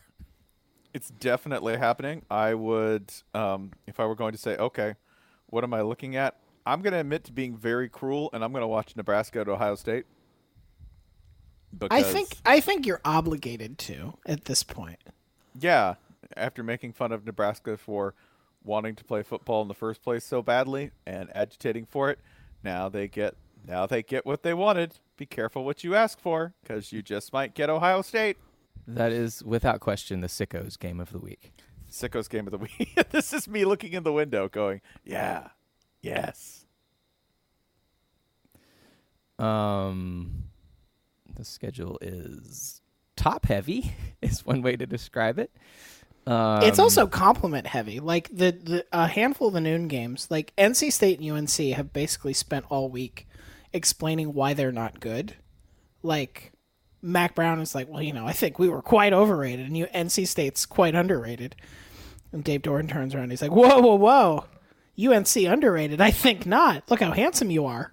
[0.93, 2.23] It's definitely happening.
[2.31, 4.95] I would, um, if I were going to say, okay,
[5.47, 6.37] what am I looking at?
[6.65, 9.53] I'm going to admit to being very cruel, and I'm going to watch Nebraska to
[9.53, 10.07] Ohio State.
[11.91, 14.99] I think I think you're obligated to at this point.
[15.59, 15.95] yeah,
[16.37, 18.15] after making fun of Nebraska for
[18.65, 22.19] wanting to play football in the first place so badly and agitating for it,
[22.65, 24.99] now they get now they get what they wanted.
[25.17, 28.37] Be careful what you ask for, because you just might get Ohio State.
[28.87, 31.53] That is without question the sickos game of the week.
[31.91, 32.99] Sicko's game of the week.
[33.11, 35.49] this is me looking in the window, going, "Yeah,
[36.03, 36.67] yes."
[39.39, 40.45] Um,
[41.37, 42.81] the schedule is
[43.17, 45.51] top heavy is one way to describe it.
[46.27, 48.01] Um, it's also compliment heavy.
[48.01, 51.93] Like the, the a handful of the noon games, like NC State and UNC have
[51.93, 53.29] basically spent all week
[53.73, 55.35] explaining why they're not good.
[56.03, 56.53] Like
[57.01, 59.87] Mack Brown is like, well, you know, I think we were quite overrated, and you
[59.87, 61.55] NC State's quite underrated.
[62.33, 64.45] And Dave Doeren turns around, he's like, whoa, whoa, whoa,
[64.99, 66.01] UNC underrated?
[66.01, 66.83] I think not.
[66.91, 67.93] Look how handsome you are.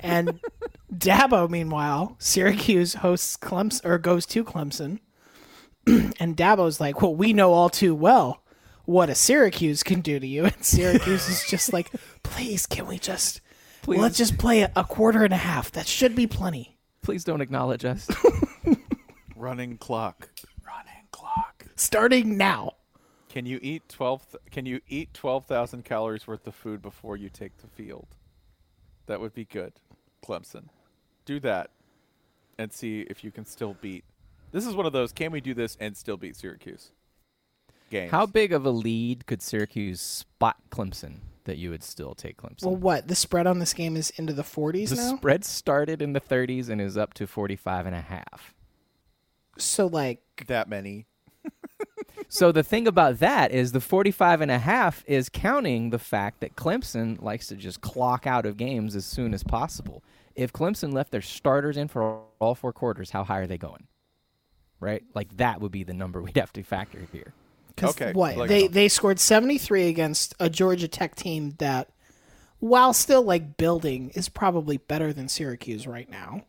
[0.00, 0.40] And
[0.98, 5.00] Dabo, meanwhile, Syracuse hosts Clemson or goes to Clemson.
[5.86, 8.42] and Dabo's like, well, we know all too well
[8.84, 10.44] what a Syracuse can do to you.
[10.54, 11.90] And Syracuse is just like,
[12.22, 13.40] please, can we just,
[13.82, 14.00] Please.
[14.00, 15.70] let's just play a, a quarter and a half.
[15.72, 16.78] That should be plenty.
[17.02, 18.08] please don't acknowledge us.
[19.36, 20.28] Running clock.
[20.66, 21.66] Running clock.
[21.76, 22.72] Starting now.
[23.28, 24.24] Can you eat twelve?
[24.52, 28.06] Can you eat twelve thousand calories worth of food before you take the field?
[29.06, 29.72] That would be good,
[30.24, 30.68] Clemson.
[31.24, 31.70] Do that,
[32.58, 34.04] and see if you can still beat.
[34.52, 35.12] This is one of those.
[35.12, 36.90] Can we do this and still beat Syracuse?
[37.90, 38.10] Games.
[38.10, 42.64] How big of a lead could Syracuse spot Clemson that you would still take Clemson?
[42.64, 43.08] Well, what?
[43.08, 45.16] The spread on this game is into the 40s the now?
[45.16, 48.54] spread started in the 30s and is up to 45 and a half.
[49.58, 51.06] So, like, that many?
[52.28, 56.40] So the thing about that is the 45 and a half is counting the fact
[56.40, 60.02] that Clemson likes to just clock out of games as soon as possible.
[60.34, 63.86] If Clemson left their starters in for all four quarters, how high are they going?
[64.80, 65.02] Right?
[65.14, 67.32] Like that would be the number we'd have to factor here.
[67.68, 71.88] Because Okay, what like- they they scored seventy three against a Georgia Tech team that,
[72.58, 76.44] while still like building, is probably better than Syracuse right now.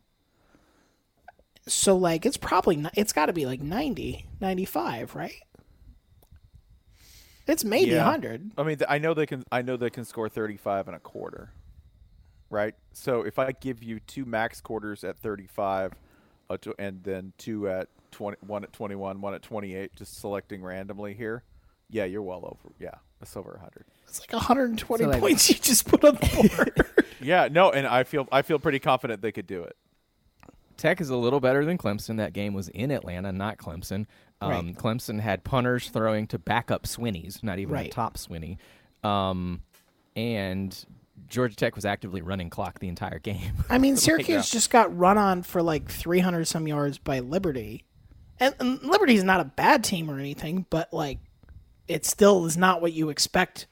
[1.68, 5.34] So like it's probably not, it's got to be like 90, 95, right?
[7.48, 8.04] It's maybe Yeah.
[8.04, 8.50] hundred.
[8.58, 9.44] I mean, I know they can.
[9.52, 11.52] I know they can score thirty-five and a quarter.
[12.50, 12.74] Right.
[12.92, 15.92] So if I give you two max quarters at thirty-five,
[16.48, 20.62] uh, to, and then two at twenty, one at twenty-one, one at twenty-eight, just selecting
[20.62, 21.42] randomly here,
[21.90, 22.72] yeah, you're well over.
[22.78, 23.84] Yeah, that's over hundred.
[24.06, 27.06] It's like hundred and twenty So, like- points you just put on the board.
[27.20, 29.76] Yeah, no, and I feel I feel pretty confident they could do it.
[30.76, 32.18] Tech is a little better than Clemson.
[32.18, 34.06] That game was in Atlanta, not Clemson.
[34.42, 34.76] Um, Right.
[34.76, 37.90] Clemson had punters throwing to backup Swinnies, not even a Right.
[37.90, 38.58] top Swinney.
[39.02, 39.62] Um,
[40.14, 40.84] and
[41.28, 43.52] Georgia Tech was actively running clock the entire game.
[43.68, 47.84] I mean, Syracuse just got run on for like 300 some yards by Liberty.
[48.38, 51.18] And, and Liberty's not a bad team or anything, but like
[51.88, 53.66] it still is not what you expect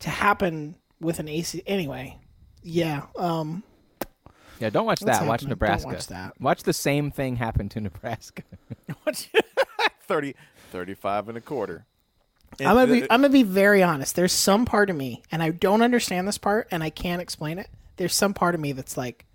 [0.00, 1.62] to happen with an AC.
[1.66, 2.18] Anyway,
[2.62, 3.02] yeah.
[3.16, 3.62] Um,
[4.60, 5.26] yeah, don't watch What's that.
[5.26, 5.58] Watch happening?
[5.58, 5.88] Don't Nebraska.
[5.88, 6.40] watch that.
[6.40, 8.42] Watch the same thing happen to Nebraska.
[10.06, 10.34] 30,
[10.70, 11.86] 35 and a quarter.
[12.60, 14.16] I'm gonna be I'm gonna be very honest.
[14.16, 17.58] There's some part of me, and I don't understand this part, and I can't explain
[17.58, 17.68] it.
[17.96, 19.26] There's some part of me that's like,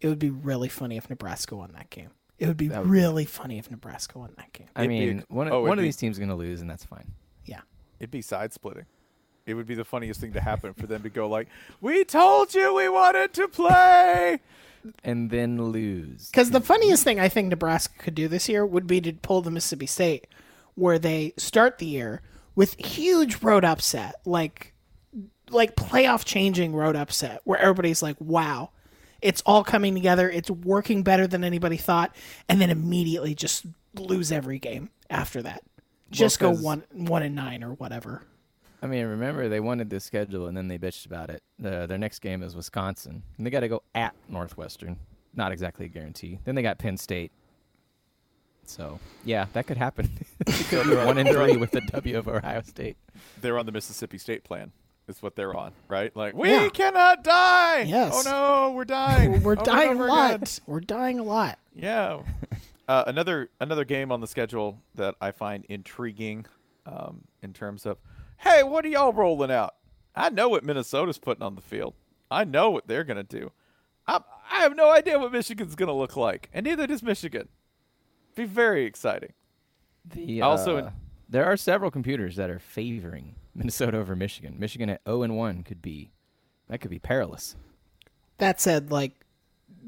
[0.00, 2.10] it would be really funny if Nebraska won that game.
[2.38, 4.68] It would be really funny if Nebraska won that game.
[4.74, 6.34] I It'd mean, one, of- oh, it'd one of be- these teams is going to
[6.34, 7.12] lose, and that's fine.
[7.44, 7.60] Yeah.
[7.98, 8.86] It'd be side splitting.
[9.46, 11.48] It would be the funniest thing to happen for them to go like,
[11.82, 14.38] "We told you we wanted to play."
[15.04, 16.30] And then lose.
[16.30, 19.42] Because the funniest thing I think Nebraska could do this year would be to pull
[19.42, 20.26] the Mississippi State,
[20.76, 22.22] where they start the year
[22.54, 24.74] with huge road upset, like
[25.50, 28.70] like playoff changing road upset, where everybody's like, "Wow,
[29.20, 30.30] it's all coming together.
[30.30, 32.14] It's working better than anybody thought,"
[32.48, 35.62] and then immediately just lose every game after that.
[36.10, 38.22] Just go one one and nine or whatever.
[38.82, 41.42] I mean, remember they wanted this schedule and then they bitched about it.
[41.58, 44.98] The, their next game is Wisconsin, and they got to go at Northwestern.
[45.34, 46.38] Not exactly a guarantee.
[46.44, 47.30] Then they got Penn State.
[48.70, 50.08] So yeah, that could happen.
[50.46, 52.96] They could be one and three with the W of Ohio State.
[53.40, 54.72] They're on the Mississippi State plan.
[55.08, 56.14] Is what they're on, right?
[56.14, 56.68] Like we Yeah.
[56.68, 57.80] cannot die.
[57.80, 58.24] Yes.
[58.26, 58.30] Oh
[58.70, 59.42] no, we're dying.
[59.42, 60.34] We're Over and dying a lot.
[60.36, 60.48] again.
[60.66, 61.58] We're dying a lot.
[61.74, 62.20] Yeah.
[62.88, 66.46] uh, another another game on the schedule that I find intriguing,
[66.86, 67.98] um, in terms of,
[68.38, 69.74] hey, what are y'all rolling out?
[70.14, 71.94] I know what Minnesota's putting on the field.
[72.30, 73.50] I know what they're gonna do.
[74.06, 74.20] I
[74.52, 77.48] I have no idea what Michigan's gonna look like, and neither does Michigan.
[78.40, 79.34] Be very exciting.
[80.14, 80.90] The, Also in- uh,
[81.28, 84.56] there are several computers that are favoring Minnesota over Michigan.
[84.58, 86.10] Michigan at zero and one could be
[86.68, 87.54] that could be perilous.
[88.38, 89.12] That said, like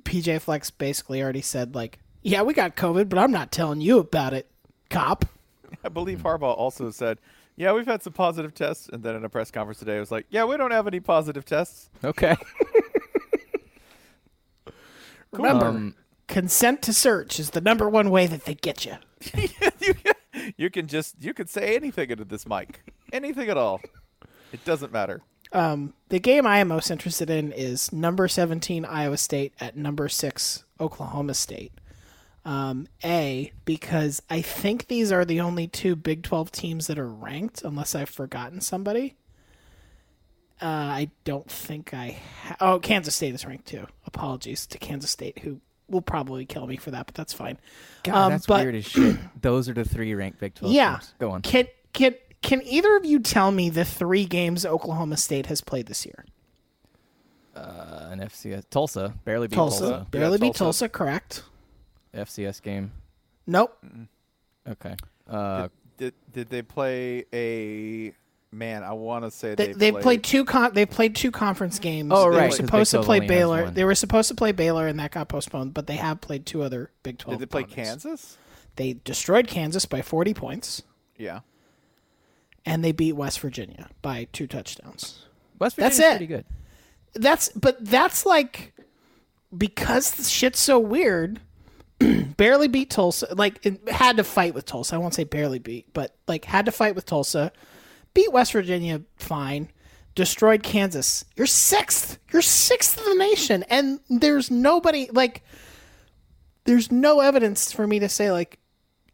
[0.02, 3.98] PJ Fleck's basically already said, like, yeah, we got COVID, but I'm not telling you
[3.98, 4.50] about it,
[4.90, 5.24] cop.
[5.82, 7.18] I believe Harbaugh also said,
[7.56, 10.10] "Yeah, we've had some positive tests," and then in a press conference today, it was
[10.10, 12.36] like, "Yeah, we don't have any positive tests." Okay.
[15.32, 15.94] Remember, Um,
[16.32, 18.96] consent to search is the number one way that they get you.
[20.56, 23.82] you, can, just you can say anything into this mic, anything at all.
[24.50, 25.20] It doesn't matter.
[25.52, 30.08] Um, the game I am most interested in is number 17 Iowa State at number
[30.08, 31.72] 6 Oklahoma State.
[32.46, 37.08] Um, A, because I think these are the only two Big 12 teams that are
[37.08, 39.16] ranked, unless I've forgotten somebody.
[40.62, 42.18] Uh, I don't think I.
[42.44, 43.86] Ha- oh, Kansas State is ranked too.
[44.06, 45.60] Apologies to Kansas State, who
[45.92, 47.58] will probably kill me for that, but that's fine.
[48.02, 49.16] God, Um, that's but- weird as shit.
[49.40, 50.94] Those are the three ranked Big Twelve Yeah.
[50.96, 51.14] teams.
[51.20, 51.42] Go on.
[51.42, 55.86] Can can can either of you tell me the three games Oklahoma State has played
[55.86, 56.24] this year?
[57.54, 60.06] Uh, an FCS Tulsa barely beat Tulsa, Tulsa.
[60.10, 60.58] barely beat Tulsa.
[60.58, 61.42] Tulsa, correct?
[62.14, 62.92] FCS game.
[63.46, 63.76] Nope.
[64.66, 64.96] Okay.
[65.28, 68.14] Uh, Did did they play a
[68.52, 68.82] man?
[68.84, 72.10] I want to say They, they they've played two con- they've played two conference games.
[72.14, 73.70] Oh, right, were 'cause Big supposed to play Baylor.
[73.70, 75.74] They were supposed to play Baylor, and that got postponed.
[75.74, 77.38] But they have played two other Big Twelve.
[77.40, 78.04] Did they play opponents.
[78.04, 78.38] Kansas?
[78.76, 80.82] They destroyed Kansas by forty points,
[81.18, 81.40] Yeah.
[82.64, 85.26] and they beat West Virginia by two touchdowns.
[85.58, 86.16] West That's Virginia's it.
[86.18, 86.44] pretty good.
[87.14, 88.72] That's but that's like
[89.56, 91.40] because the shit's so weird.
[92.36, 93.32] barely beat Tulsa.
[93.34, 94.96] Like it had to fight with Tulsa.
[94.96, 97.52] I won't say barely beat, but like had to fight with Tulsa.
[98.14, 99.68] Beat West Virginia fine.
[100.14, 101.24] Destroyed Kansas.
[101.36, 102.18] You're sixth.
[102.32, 105.42] You're sixth in the nation, and there's nobody like.
[106.64, 108.60] There's no evidence for me to say like,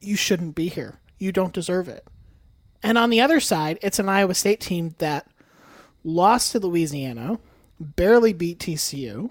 [0.00, 0.98] you shouldn't be here.
[1.18, 2.06] You don't deserve it.
[2.82, 5.26] And on the other side, it's an Iowa State team that
[6.04, 7.38] lost to Louisiana,
[7.80, 9.30] barely beat TCU,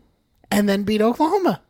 [0.51, 1.62] and then beat Oklahoma,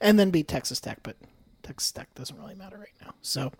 [0.00, 0.98] and then beat Texas Tech.
[1.02, 1.16] But
[1.62, 3.14] Texas Tech doesn't really matter right now.
[3.22, 3.52] So,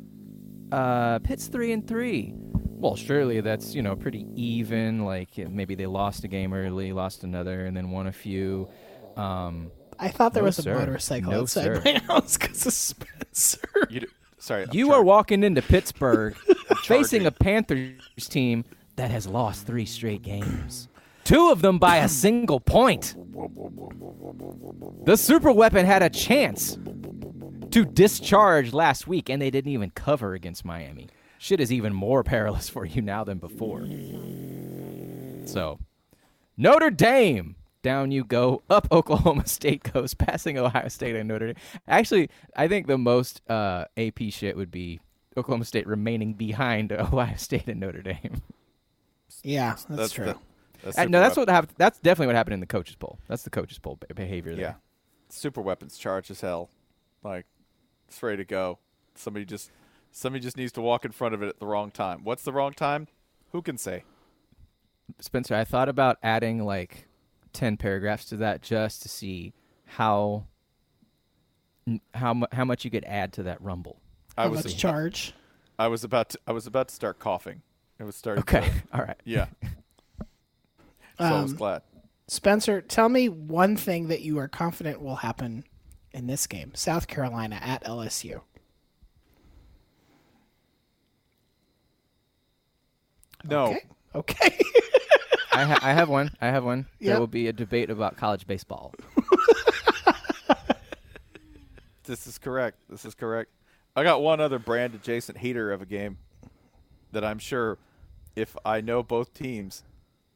[0.72, 2.32] Uh, Pitt's three and three.
[2.36, 5.04] Well, surely that's you know pretty even.
[5.04, 8.68] Like uh, maybe they lost a game early, lost another, and then won a few.
[9.16, 11.82] Um, I thought there No, was a motorcycle No, outside sir.
[11.84, 13.58] my house because of Spencer.
[13.88, 14.06] You d-
[14.38, 14.64] sorry.
[14.64, 14.98] I'm you charged.
[14.98, 16.36] are walking into Pittsburgh
[16.86, 18.64] facing a Panthers team
[18.96, 20.88] that has lost three straight games.
[21.24, 23.14] Two of them by a single point.
[25.04, 26.78] The super weapon had a chance
[27.70, 31.08] to discharge last week, and they didn't even cover against Miami.
[31.38, 33.86] Shit is even more perilous for you now than before.
[35.46, 35.78] So,
[36.56, 37.56] Notre Dame.
[37.82, 38.62] Down you go.
[38.70, 41.56] Up Oklahoma State goes, passing Ohio State and Notre Dame.
[41.86, 45.00] Actually, I think the most uh, AP shit would be
[45.36, 48.42] Oklahoma State remaining behind Ohio State and Notre Dame.
[49.42, 50.26] Yeah, that's, true.
[50.26, 50.38] the-
[50.82, 51.40] that's no, that's weapon.
[51.42, 51.72] what happened.
[51.76, 53.18] That's definitely what happened in the coaches poll.
[53.28, 54.60] That's the coaches poll be- behavior there.
[54.60, 54.74] Yeah.
[55.28, 56.70] Super weapons charge as hell.
[57.22, 57.46] Like
[58.08, 58.78] it's ready to go.
[59.14, 59.70] Somebody just
[60.12, 62.22] somebody just needs to walk in front of it at the wrong time.
[62.22, 63.08] What's the wrong time?
[63.52, 64.04] Who can say?
[65.20, 67.06] Spencer, I thought about adding like
[67.54, 69.52] 10 paragraphs to that just to see
[69.86, 70.46] how
[72.14, 74.00] how how much you could add to that rumble.
[74.36, 75.32] I How was much charge?
[75.78, 77.62] I was about to I was about to start coughing.
[77.98, 78.42] It was starting.
[78.42, 78.60] Okay.
[78.60, 79.20] to- All right.
[79.24, 79.46] yeah.
[81.16, 81.82] So I was Um, glad.
[82.26, 85.62] Spencer, tell me one thing that you are confident will happen
[86.10, 86.72] in this game.
[86.74, 88.40] South Carolina at LSU.
[93.44, 93.66] No.
[93.66, 93.80] Okay.
[94.14, 94.58] Okay.
[95.52, 96.30] I, ha- I have one.
[96.40, 96.86] I have one.
[96.98, 97.10] Yep.
[97.12, 98.92] There will be a debate about college baseball.
[102.06, 102.76] This is correct.
[102.90, 103.50] This is correct.
[103.96, 106.18] I got one other brand adjacent heater of a game
[107.12, 107.78] that I'm sure
[108.34, 109.84] if I know both teams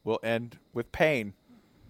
[0.04, 1.34] will end with pain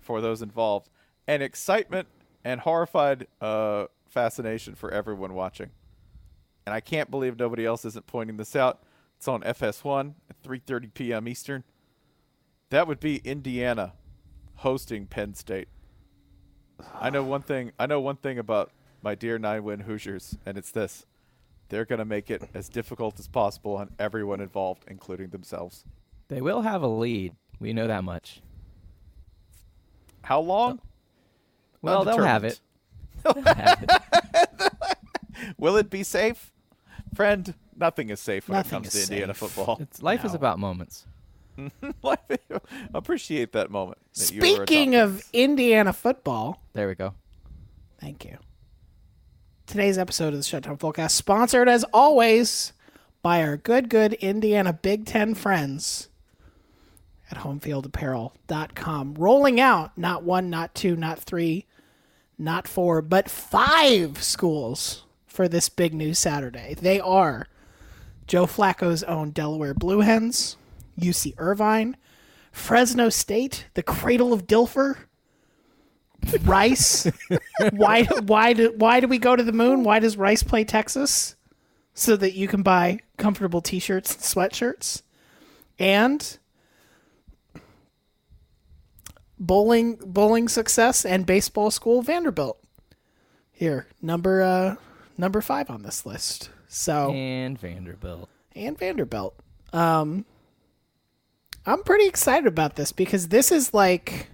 [0.00, 0.88] for those involved
[1.26, 2.08] and excitement
[2.42, 5.70] and horrified uh, fascination for everyone watching.
[6.64, 8.82] And I can't believe nobody else isn't pointing this out.
[9.16, 11.28] It's on FS1 at 3:30 p.m.
[11.28, 11.64] Eastern.
[12.70, 13.94] That would be Indiana
[14.56, 15.68] hosting Penn State.
[16.94, 17.72] I know one thing.
[17.78, 18.70] I know one thing about
[19.02, 21.04] my dear nine-win Hoosiers, and it's this:
[21.68, 25.84] they're going to make it as difficult as possible on everyone involved, including themselves.
[26.28, 27.34] They will have a lead.
[27.60, 28.40] We know that much.
[30.22, 30.80] How long?
[31.82, 32.60] Well, they'll have it.
[33.24, 34.72] They'll have it.
[35.58, 36.52] Will it be safe,
[37.14, 37.54] friend?
[37.76, 39.78] Nothing is safe when Nothing it comes to is Indiana football.
[39.80, 41.06] It's life is about moments.
[42.02, 42.18] Life-
[42.94, 43.98] Appreciate that moment.
[44.14, 47.14] that Speaking of Indiana football, There we go.
[48.00, 48.38] thank you.
[49.68, 52.72] Today's episode of the Shutdown Fullcast sponsored as always
[53.20, 56.08] by our good, good Indiana Big Ten friends
[57.30, 59.14] at homefieldapparel.com.
[59.16, 61.66] Rolling out not one, not two, not three,
[62.38, 66.72] not four, but five schools for this big news Saturday.
[66.72, 67.46] They are
[68.26, 70.56] Joe Flacco's own Delaware Blue Hens,
[70.98, 71.94] UC Irvine,
[72.50, 74.96] Fresno State, the cradle of Dilfer,
[76.44, 77.06] Rice.
[77.72, 79.84] why why do why do we go to the moon?
[79.84, 81.34] Why does Rice play Texas?
[81.94, 85.02] So that you can buy comfortable t-shirts and sweatshirts.
[85.78, 86.38] And
[89.38, 92.58] bowling bowling success and baseball school Vanderbilt.
[93.50, 94.76] Here, number uh
[95.16, 96.50] number 5 on this list.
[96.68, 98.28] So And Vanderbilt.
[98.54, 99.34] and Vanderbilt.
[99.72, 100.24] Um,
[101.66, 104.28] I'm pretty excited about this because this is like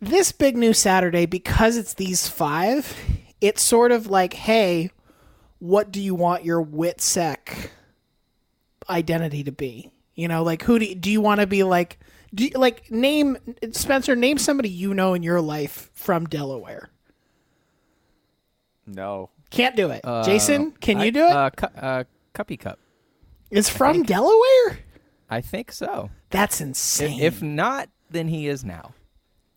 [0.00, 2.96] this big new Saturday because it's these five.
[3.40, 4.90] It's sort of like, hey,
[5.58, 7.68] what do you want your WITSEC
[8.88, 9.90] identity to be?
[10.14, 11.98] You know, like who do you, do you want to be like?
[12.34, 13.36] Do you, like name
[13.72, 14.16] Spencer?
[14.16, 16.90] Name somebody you know in your life from Delaware.
[18.86, 19.30] no.
[19.48, 20.02] Can't do it.
[20.24, 21.30] Jason, can I- you do it?
[21.32, 22.80] Uh, cu- uh, Cuppy Cup.
[23.48, 24.80] Is from Delaware?
[25.30, 26.10] I think so.
[26.30, 27.20] That's insane.
[27.20, 28.92] If not, then he is now.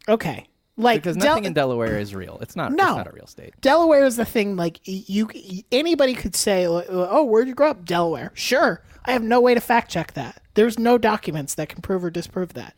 [0.10, 0.48] Okay,
[0.80, 2.38] like Because Del- nothing in Delaware is real.
[2.42, 2.72] It's not.
[2.72, 2.84] No.
[2.84, 3.54] It's not a real state.
[3.62, 4.56] Delaware is the thing.
[4.56, 5.30] Like you,
[5.72, 8.32] anybody could say, uh, uh, "Oh, where'd you grow up?" Delaware.
[8.34, 10.42] Sure, I have no way to fact check that.
[10.54, 12.76] There's no documents that can prove or disprove that.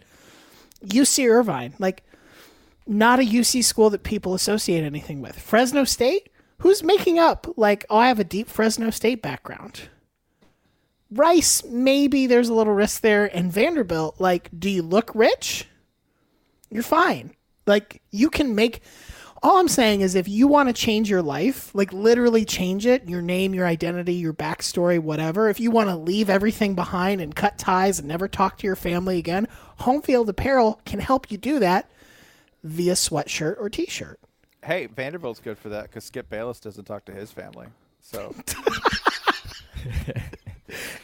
[0.83, 2.03] UC Irvine, like,
[2.87, 5.39] not a UC school that people associate anything with.
[5.39, 6.29] Fresno State.
[6.59, 9.89] Who's making up like, oh, I have a deep Fresno State background?
[11.09, 13.25] Rice, maybe there's a little risk there.
[13.35, 15.67] And Vanderbilt, like, do you look rich?
[16.71, 17.35] You're fine.
[17.67, 18.81] Like, you can make.
[19.43, 23.09] All I'm saying is if you want to change your life, like literally change it,
[23.09, 27.35] your name, your identity, your backstory, whatever, if you want to leave everything behind and
[27.35, 29.47] cut ties and never talk to your family again,
[29.77, 31.89] Home Field Apparel can help you do that
[32.63, 34.19] via sweatshirt or t shirt.
[34.63, 37.67] Hey, Vanderbilt's good for that because Skip Bayless doesn't talk to his family.
[37.99, 38.35] So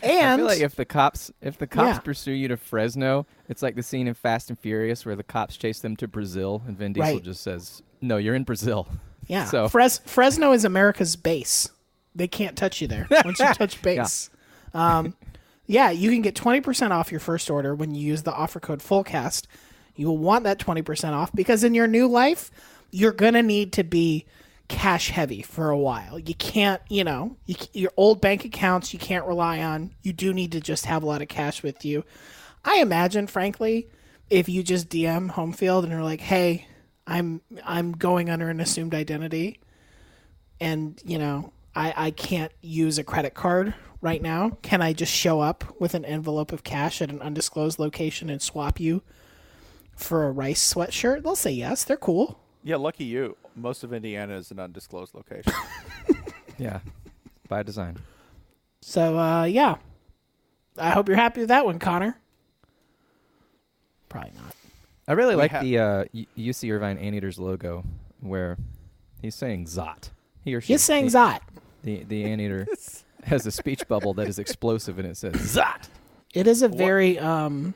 [0.03, 1.99] I And feel like if the cops if the cops Yeah.
[1.99, 5.57] pursue you to Fresno, it's like the scene in Fast and Furious where the cops
[5.57, 7.23] chase them to Brazil and Vin Diesel Right.
[7.23, 8.87] just says, "No, you're in Brazil."
[9.27, 11.69] yeah, So Fres- Fresno is America's base.
[12.15, 14.29] They can't touch you there once you touch base.
[14.73, 15.15] Um,
[15.65, 18.79] yeah, you can get 20% off your first order when you use the offer code
[18.81, 19.45] FULLCAST.
[19.95, 22.49] You will want that 20% off because in your new life,
[22.91, 24.25] you're going to need to be
[24.67, 26.19] cash heavy for a while.
[26.19, 29.91] You can't, you know, you, your old bank accounts you can't rely on.
[30.01, 32.03] You do need to just have a lot of cash with you.
[32.65, 33.87] I imagine, frankly,
[34.29, 36.67] if you just DM home field and are like, "Hey,
[37.05, 39.59] I'm I'm going under an assumed identity,
[40.59, 44.57] and you know, I I can't use a credit card right now.
[44.61, 48.41] Can I just show up with an envelope of cash at an undisclosed location and
[48.41, 49.01] swap you
[49.95, 51.85] for a rice sweatshirt?" They'll say yes.
[51.85, 52.39] They're cool.
[52.63, 53.37] yeah, lucky you.
[53.57, 55.51] Most of Indiana is an undisclosed location.
[56.59, 56.79] yeah,
[57.49, 57.97] by design.
[58.81, 59.75] So uh, yeah,
[60.77, 62.19] I hope you're happy with that one, Connor.
[64.09, 64.55] Probably not.
[65.07, 66.05] I really like ha- the uh,
[66.37, 67.83] UC Irvine Anteaters logo
[68.21, 68.57] where
[69.21, 70.11] he's saying "zot."
[70.43, 70.73] He or she.
[70.73, 71.39] He's saying the, Zot.
[71.83, 72.67] The the anteater
[73.23, 75.89] has a speech bubble that is explosive and it says "zot."
[76.33, 77.73] It is a very um,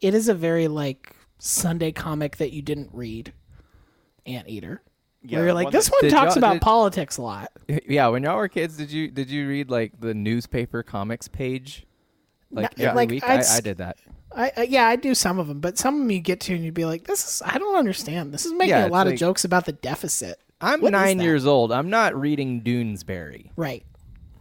[0.00, 3.32] it is a very like Sunday comic that you didn't read,
[4.24, 4.82] Anteater.
[5.22, 7.52] Yeah, where you're like, this one Did talks y'all- about did- politics a lot.
[7.86, 11.86] Yeah, when y'all were kids, did you did you read like the newspaper comics page?
[12.50, 13.98] Like No, every like, week, I'd I, s- I did that.
[14.34, 16.54] I, I yeah, I do some of them, but some of them you get to
[16.54, 18.32] and you'd be like, this is I don't understand.
[18.32, 20.40] This is making Yeah, a it's lot of like- jokes about the deficit.
[20.60, 21.24] I'm What is nine that?
[21.24, 21.70] years old.
[21.72, 23.84] I'm not reading Doonesbury, Right.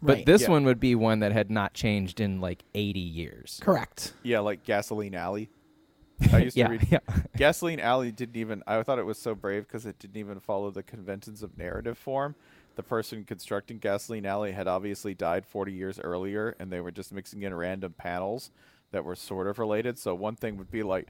[0.02, 0.26] but Right.
[0.26, 0.50] this Yeah.
[0.52, 3.60] one would be one that had not changed in like 80 years.
[3.62, 4.14] Correct.
[4.24, 5.50] Yeah, like Gasoline Alley.
[6.32, 7.00] I used Yeah, to read yeah.
[7.38, 10.72] Gasoline Alley didn't even I thought it was so brave because it didn't even follow
[10.72, 12.36] the conventions of narrative form.
[12.76, 17.12] The person constructing Gasoline Alley had obviously died 40 years earlier and they were just
[17.14, 18.52] mixing in random panels
[18.92, 19.98] that were sort of related.
[20.00, 21.08] So one thing would be like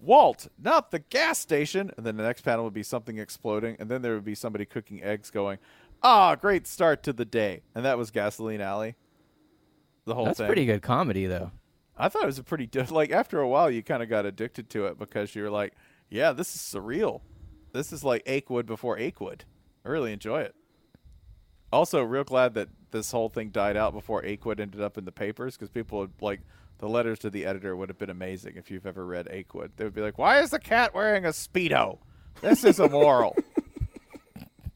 [0.00, 3.88] Walt, not the gas station, and then the next panel would be something exploding and
[3.90, 5.58] then there would be somebody cooking eggs going,
[6.02, 8.94] "Ah, great start to the day." And that was Gasoline Alley.
[10.04, 10.46] The whole That's thing.
[10.46, 11.50] pretty good comedy though.
[11.98, 14.70] I thought it was a pretty like after a while you kind of got addicted
[14.70, 15.74] to it because you're like,
[16.08, 17.22] yeah, this is surreal.
[17.72, 19.40] This is like Achewood before Achewood.
[19.84, 20.54] I really enjoy it.
[21.70, 25.12] Also, real glad that this whole thing died out before Achewood ended up in the
[25.12, 26.40] papers because people would like
[26.78, 29.70] the letters to the editor would have been amazing if you've ever read Achewood.
[29.76, 31.98] They would be like, "Why is the cat wearing a speedo?
[32.40, 33.36] This is immoral."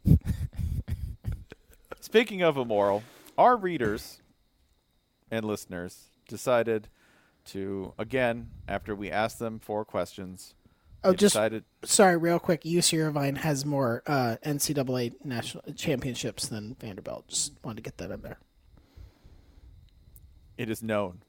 [2.01, 3.03] Speaking of immoral,
[3.39, 4.21] our readers
[5.31, 6.89] and listeners decided
[7.47, 10.55] to again after we asked them four questions.
[11.05, 12.63] Oh, just decided sorry, real quick.
[12.63, 17.27] UC Irvine has more uh, NCAA national championships than Vanderbilt.
[17.29, 18.39] Just wanted to get that in there.
[20.57, 21.23] it is known.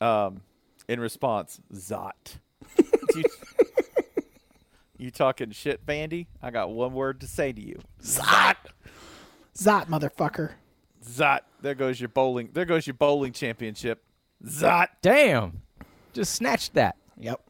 [0.00, 0.42] Um,
[0.86, 2.38] in response, Zot.
[3.16, 3.24] you,
[4.96, 6.26] you talking shit, Vandy?
[6.40, 7.80] I got one word to say to you.
[8.00, 8.54] Zot,
[9.56, 10.52] Zot, motherfucker.
[11.04, 11.40] Zot.
[11.60, 12.50] There goes your bowling.
[12.52, 14.04] There goes your bowling championship.
[14.44, 14.88] Zot.
[15.02, 15.62] Damn,
[16.12, 16.96] just snatched that.
[17.18, 17.40] Yep.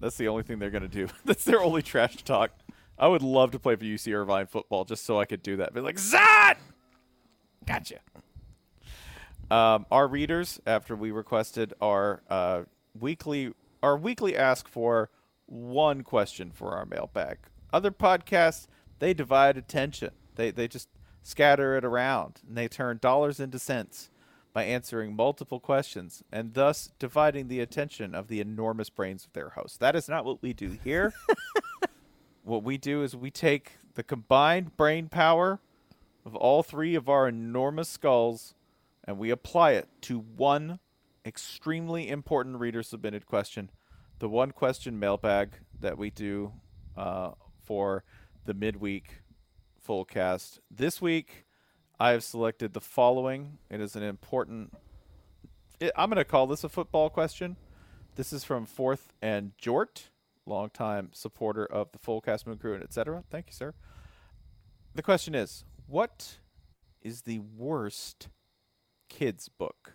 [0.00, 1.08] That's the only thing they're gonna do.
[1.24, 2.52] That's their only trash talk.
[2.98, 5.72] I would love to play for UC Irvine football just so I could do that.
[5.72, 6.56] Be like, Zot!
[7.66, 7.98] Gotcha.
[9.50, 12.62] Um, our readers, after we requested our uh,
[12.98, 15.10] weekly our weekly ask for
[15.46, 17.38] one question for our mailbag.
[17.72, 18.66] Other podcasts,
[18.98, 20.10] they divide attention.
[20.34, 20.88] They they just
[21.22, 24.08] scatter it around and they turn dollars into cents
[24.58, 29.50] by answering multiple questions and thus dividing the attention of the enormous brains of their
[29.50, 29.78] host.
[29.78, 31.12] That is not what we do here.
[32.42, 35.60] what we do is we take the combined brain power
[36.26, 38.56] of all three of our enormous skulls
[39.04, 40.80] and we apply it to one
[41.24, 43.70] extremely important reader submitted question.
[44.18, 46.52] The one question mailbag that we do
[46.96, 47.30] uh,
[47.62, 48.02] for
[48.44, 49.22] the midweek
[49.78, 50.58] full cast.
[50.68, 51.44] This week,
[52.00, 53.58] I have selected the following.
[53.70, 54.72] It is an important.
[55.80, 57.56] It, I'm going to call this a football question.
[58.14, 60.04] This is from Fourth and Jort,
[60.46, 63.24] longtime supporter of the full cast moon crew and etc.
[63.30, 63.74] Thank you, sir.
[64.94, 66.38] The question is, what
[67.02, 68.28] is the worst
[69.08, 69.94] kids book?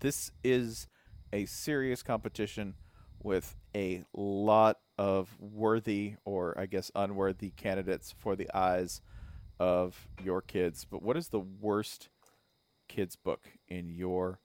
[0.00, 0.88] This is
[1.32, 2.74] a serious competition
[3.22, 9.00] with a lot of worthy or I guess unworthy candidates for the eyes
[9.58, 10.84] of your kids.
[10.84, 12.08] But what is the worst
[12.88, 14.40] kids book in your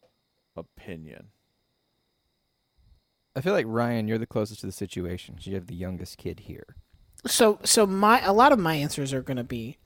[0.55, 1.28] opinion?
[3.36, 5.36] I feel like Ryan, you're the closest to the situation.
[5.36, 6.76] 'cause You have the youngest kid here.
[7.26, 9.78] So so my a lot of my answers are going to be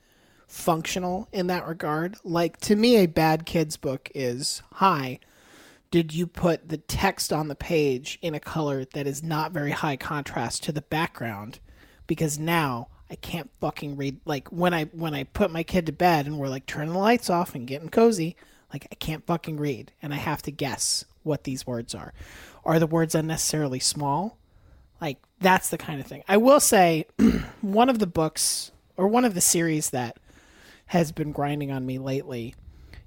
[0.47, 2.17] functional in that regard.
[2.23, 5.19] Like to me a bad kids book is hi
[5.93, 9.69] did you put the text on the page in a color that is not very
[9.69, 11.59] high contrast to the background
[12.07, 15.91] because now I can't fucking read like when I when I put my kid to
[15.91, 18.35] bed and we're like turning the lights off and getting cozy
[18.73, 22.11] like I can't fucking read and I have to guess what these words are.
[22.65, 24.39] Are the words unnecessarily small?
[24.99, 26.23] Like that's the kind of thing.
[26.27, 27.05] I will say
[27.61, 30.17] one of the books or one of the series that
[30.87, 32.55] has been grinding on me lately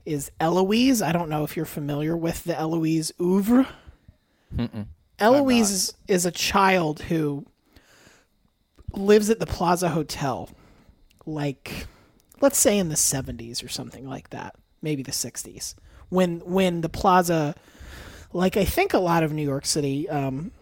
[0.04, 1.02] is Eloise.
[1.02, 3.66] I don't know if you're familiar with the Eloise oeuvre.
[5.18, 7.44] Eloise is, is a child who
[8.96, 10.50] lives at the Plaza Hotel,
[11.24, 11.86] like
[12.40, 15.74] let's say in the 70s or something like that, maybe the 60s,
[16.08, 17.54] when when the Plaza,
[18.32, 20.52] like I think a lot of New York City um,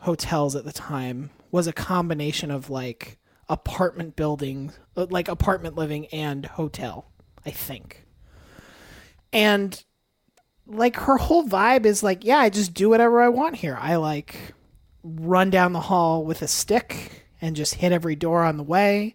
[0.00, 3.18] hotels at the time was a combination of like
[3.48, 7.06] apartment building, uh, like apartment living and hotel.
[7.44, 8.04] I think,
[9.32, 9.82] and
[10.66, 13.78] like her whole vibe is like, yeah, I just do whatever I want here.
[13.80, 14.36] I like
[15.02, 19.14] run down the hall with a stick and just hit every door on the way.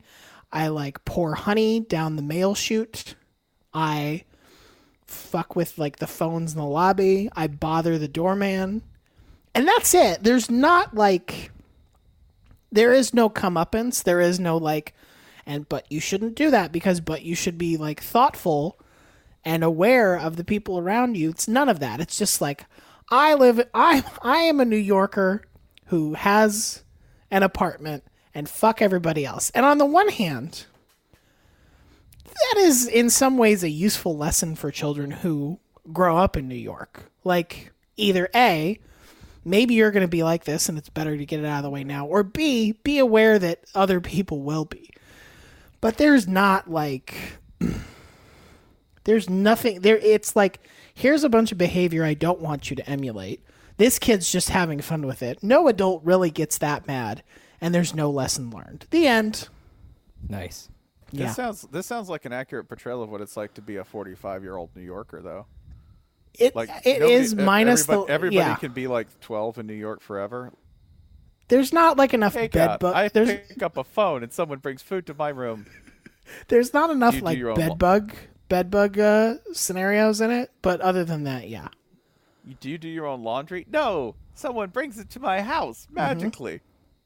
[0.51, 3.15] I like pour honey down the mail chute.
[3.73, 4.23] I
[5.05, 7.29] fuck with like the phones in the lobby.
[7.35, 8.81] I bother the doorman.
[9.53, 10.23] And that's it.
[10.23, 11.51] There's not like
[12.71, 14.03] there is no comeuppance.
[14.03, 14.93] There is no like,
[15.45, 18.79] and but you shouldn't do that because but you should be like thoughtful
[19.43, 21.29] and aware of the people around you.
[21.29, 21.99] It's none of that.
[21.99, 22.65] It's just like
[23.09, 23.61] I live.
[23.73, 25.43] I I am a New Yorker
[25.85, 26.83] who has
[27.31, 28.03] an apartment
[28.35, 29.49] and fuck everybody else.
[29.51, 30.65] And on the one hand,
[32.25, 35.59] that is in some ways a useful lesson for children who
[35.91, 37.09] grow up in New York.
[37.23, 38.77] Like either A,
[39.45, 41.63] maybe you're going to be like this and it's better to get it out of
[41.63, 44.91] the way now, or B, be aware that other people will be.
[45.79, 47.15] But there's not like
[49.05, 50.59] there's nothing there it's like
[50.93, 53.43] here's a bunch of behavior I don't want you to emulate.
[53.77, 55.43] This kid's just having fun with it.
[55.43, 57.23] No adult really gets that mad
[57.61, 58.85] and there's no lesson learned.
[58.91, 59.49] The end.
[60.27, 60.69] Nice.
[61.11, 61.31] This Yeah.
[61.31, 64.43] sounds this sounds like an accurate portrayal of what it's like to be a 45
[64.43, 65.45] year old New Yorker, though.
[66.37, 68.55] It Like it nobody- is minus everybody, the everybody yeah.
[68.55, 70.51] can be like 12 in New York forever.
[71.47, 72.79] There's not like enough Take bed out.
[72.79, 72.95] bug.
[72.95, 75.67] I There's pick up a phone and someone brings food to my room.
[76.47, 78.13] there's not enough You do like your own bed lo- bug
[78.49, 80.51] bed bug uh, scenarios in it.
[80.61, 81.67] But other than that, yeah.
[82.43, 83.65] You, do you do your own laundry?
[83.71, 85.95] No, someone brings it to my house Mm-hmm.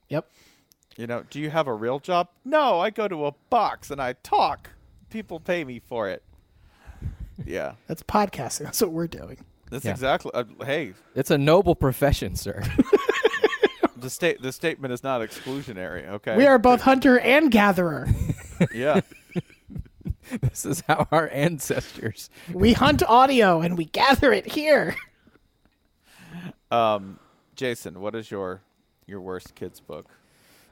[0.10, 0.16] Magically.
[0.16, 0.30] Yep.
[0.98, 2.28] You know, do you have a real job?
[2.44, 4.72] No, I go to a box and I talk.
[5.10, 6.24] People pay me for it.
[7.46, 8.64] Yeah, That's podcasting.
[8.66, 9.38] That's what we're doing.
[9.72, 9.92] that's Yeah.
[9.92, 10.32] exactly.
[10.34, 12.62] Uh, hey, It's a noble profession, sir.
[13.98, 16.08] the state the statement is not exclusionary.
[16.08, 18.08] Okay, We are both hunter and gatherer.
[18.74, 19.00] Yeah,
[20.42, 22.30] this is how our ancestors.
[22.52, 24.98] we hunt audio and we gather it here.
[26.70, 27.20] um,
[27.56, 28.60] Jason, what is your
[29.10, 30.06] your worst kids book?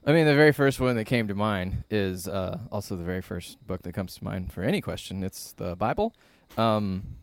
[0.05, 3.21] I mean, the very first one that came to mind is uh, also the very
[3.21, 5.23] first book that comes to mind for any question.
[5.23, 6.13] It's the Bible,
[6.57, 7.17] um,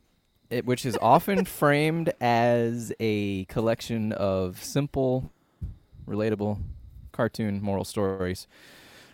[0.51, 5.33] it, which is often framed as a collection of simple,
[6.07, 6.59] relatable,
[7.13, 8.47] cartoon moral stories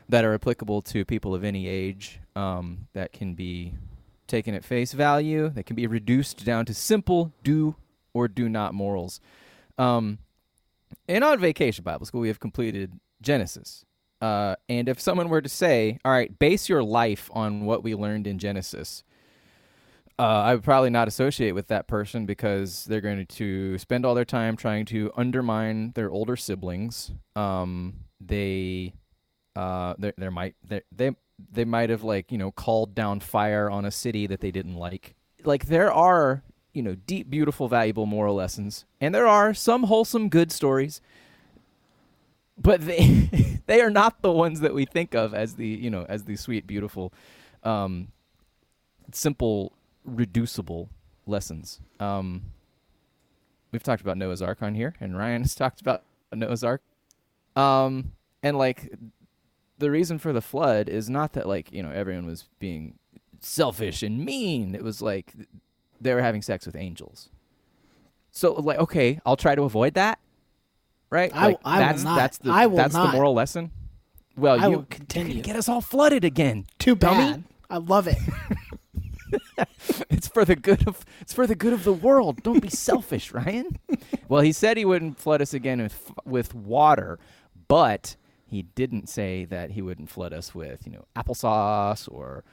[0.08, 2.18] that are applicable to people of any age.
[2.34, 3.74] Um, that can be
[4.26, 5.50] taken at face value.
[5.50, 7.76] That can be reduced down to simple do
[8.14, 9.20] or do not morals.
[9.78, 10.18] Um,
[11.08, 13.84] and on Vacation Bible School, we have completed Genesis.
[14.20, 17.94] Uh, and if someone were to say, all right, base your life on what we
[17.94, 19.02] learned in Genesis,
[20.18, 24.14] uh, I would probably not associate with that person because they're going to spend all
[24.14, 27.12] their time trying to undermine their older siblings.
[27.34, 28.92] Um, they,
[29.56, 31.12] uh, there, might, they, they,
[31.50, 34.74] they might have like you know called down fire on a city that they didn't
[34.74, 35.14] like.
[35.44, 36.42] Like there are
[36.72, 41.00] you know deep, beautiful, valuable moral lessons, and there are some wholesome, good stories
[42.60, 46.04] but they they are not the ones that we think of as the you know
[46.08, 47.12] as the sweet beautiful
[47.64, 48.08] um
[49.12, 49.72] simple
[50.04, 50.88] reducible
[51.26, 51.80] lessons.
[51.98, 52.42] Um
[53.72, 56.02] we've talked about noah's ark on here and ryan has talked about
[56.32, 56.82] noah's ark.
[57.56, 58.12] Um
[58.42, 58.92] and like
[59.78, 62.98] the reason for the flood is not that like you know everyone was being
[63.40, 64.74] selfish and mean.
[64.74, 65.32] It was like
[66.00, 67.28] they were having sex with angels
[68.30, 70.18] so like okay i'll try to avoid that
[71.10, 71.30] right?
[71.34, 72.16] I- like, I will that's not.
[72.16, 73.06] that's the I will that's not.
[73.10, 73.72] the moral lesson.
[74.36, 75.42] Well, I you will continue.
[75.42, 76.66] get us all flooded again.
[76.78, 77.32] Too dummy.
[77.32, 77.44] bad.
[77.68, 78.16] I love it.
[80.08, 82.42] It's for the good of it's for the good of the world.
[82.42, 83.78] Don't be selfish, Ryan.
[84.28, 87.18] Well, he said he wouldn't flood us again with with water,
[87.68, 92.44] but he didn't say that he wouldn't flood us with you know applesauce or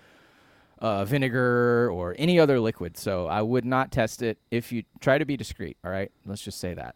[0.80, 2.97] uh, vinegar or any other liquid.
[2.97, 5.78] So I would not test it if you try to be discreet.
[5.84, 6.95] All right, let's just say that.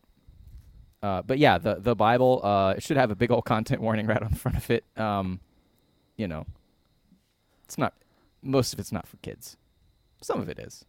[1.04, 4.08] Uh, but yeah, the the Bible uh, it should have a big old content warning
[4.08, 4.84] right on the front of it.
[4.98, 5.40] Um,
[6.18, 6.46] you know,
[7.66, 7.94] it's not
[8.42, 9.58] most of it's not for kids.
[10.22, 10.86] Some of it is.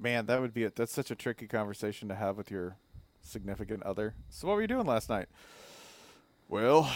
[0.00, 2.76] Man, that would be a, that's such a tricky conversation to have with your
[3.22, 4.14] significant other.
[4.28, 5.26] So what were you doing last night?
[6.48, 6.90] Well,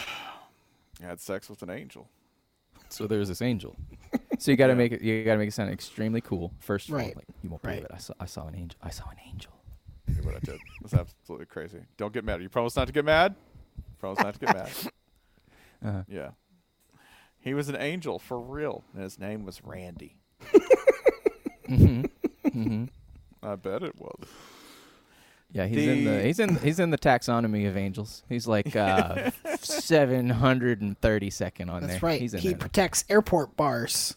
[1.01, 2.07] I had sex with an angel.
[2.89, 3.75] So there's this angel.
[4.43, 5.01] So you got to make it.
[5.01, 6.51] You got to make it sound extremely cool.
[6.59, 7.15] First of all, Right.
[7.15, 7.85] like you won't believe Right.
[7.85, 7.91] it.
[7.93, 8.13] I saw.
[8.19, 8.77] I saw an angel.
[8.83, 9.53] I saw an angel.
[10.09, 11.79] Yeah, what I did was absolutely crazy.
[11.95, 12.41] Don't get mad.
[12.41, 13.35] You promise not to get mad?
[13.99, 14.69] Promise not to get mad.
[15.85, 16.03] Uh-huh.
[16.09, 16.29] Yeah.
[17.39, 20.17] He was an angel for real, and his name was Randy.
[21.67, 22.03] hmm
[23.41, 24.27] I bet it was.
[25.53, 28.23] Yeah, he's in the The- he's in he's in the taxonomy of angels.
[28.27, 29.29] He's like uh,
[29.59, 31.91] seven hundred and thirty second on there.
[31.91, 32.19] That's right.
[32.19, 32.57] He's in He there.
[32.57, 34.15] protects airport bars.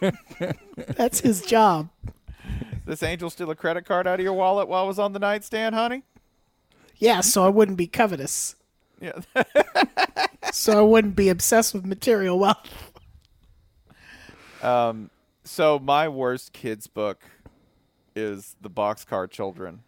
[0.96, 1.90] That's his job.
[2.86, 5.18] This angel steal a credit card out of your wallet while it was on the
[5.18, 6.02] nightstand, honey?
[6.96, 8.56] Yeah, so I wouldn't be covetous.
[9.00, 9.20] Yeah.
[10.52, 12.92] So I wouldn't be obsessed with material wealth.
[14.62, 15.10] Um,
[15.44, 17.22] so my worst kids book
[18.14, 19.80] is the Boxcar Children.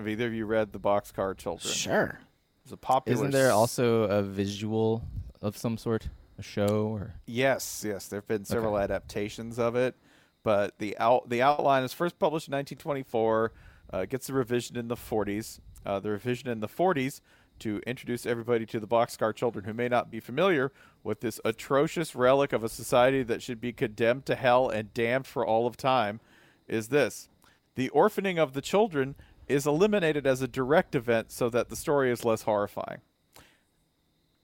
[0.00, 1.74] Have either of you read the Boxcar Children?
[1.74, 2.20] Sure.
[2.62, 3.18] was a popular.
[3.18, 5.02] Isn't there also a visual
[5.42, 7.14] of some sort, a show or?
[7.26, 8.06] Yes, yes.
[8.06, 9.96] There have been several adaptations of it,
[10.44, 13.52] but the out the outline is first published in 1924.
[13.92, 15.58] Uh, gets a revision in the 40s.
[15.84, 17.20] Uh, the revision in the 40s
[17.58, 20.70] to introduce everybody to the boxcar children who may not be familiar
[21.02, 25.26] with this atrocious relic of a society that should be condemned to hell and damned
[25.26, 26.20] for all of time.
[26.68, 27.28] Is this
[27.74, 29.16] the orphaning of the children
[29.48, 33.00] is eliminated as a direct event so that the story is less horrifying.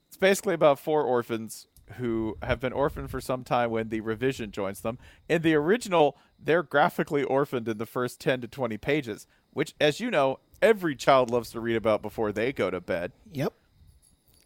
[0.09, 4.51] It's basically about four orphans who have been orphaned for some time when the revision
[4.51, 4.99] joins them.
[5.29, 10.01] In the original, they're graphically orphaned in the first 10 to 20 pages, which, as
[10.01, 13.13] you know, every child loves to read about before they go to bed.
[13.33, 13.53] Yep.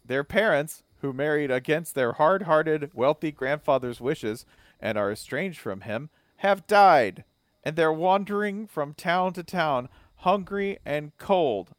[0.05, 4.45] Their parents, who married against their hard hearted, wealthy grandfather's wishes
[4.81, 7.25] and are estranged from him, have died,
[7.63, 9.89] and they're wandering from town to town,
[10.19, 11.71] hungry and cold.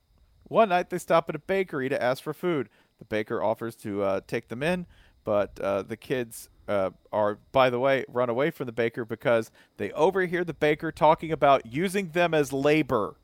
[0.43, 2.69] One night they stop at a bakery to ask for food.
[2.97, 4.85] The baker offers to uh, take them in,
[5.23, 9.51] but uh, the kids uh, are, by the way, run away from the baker because
[9.77, 13.15] they overhear the baker talking about using them as labor.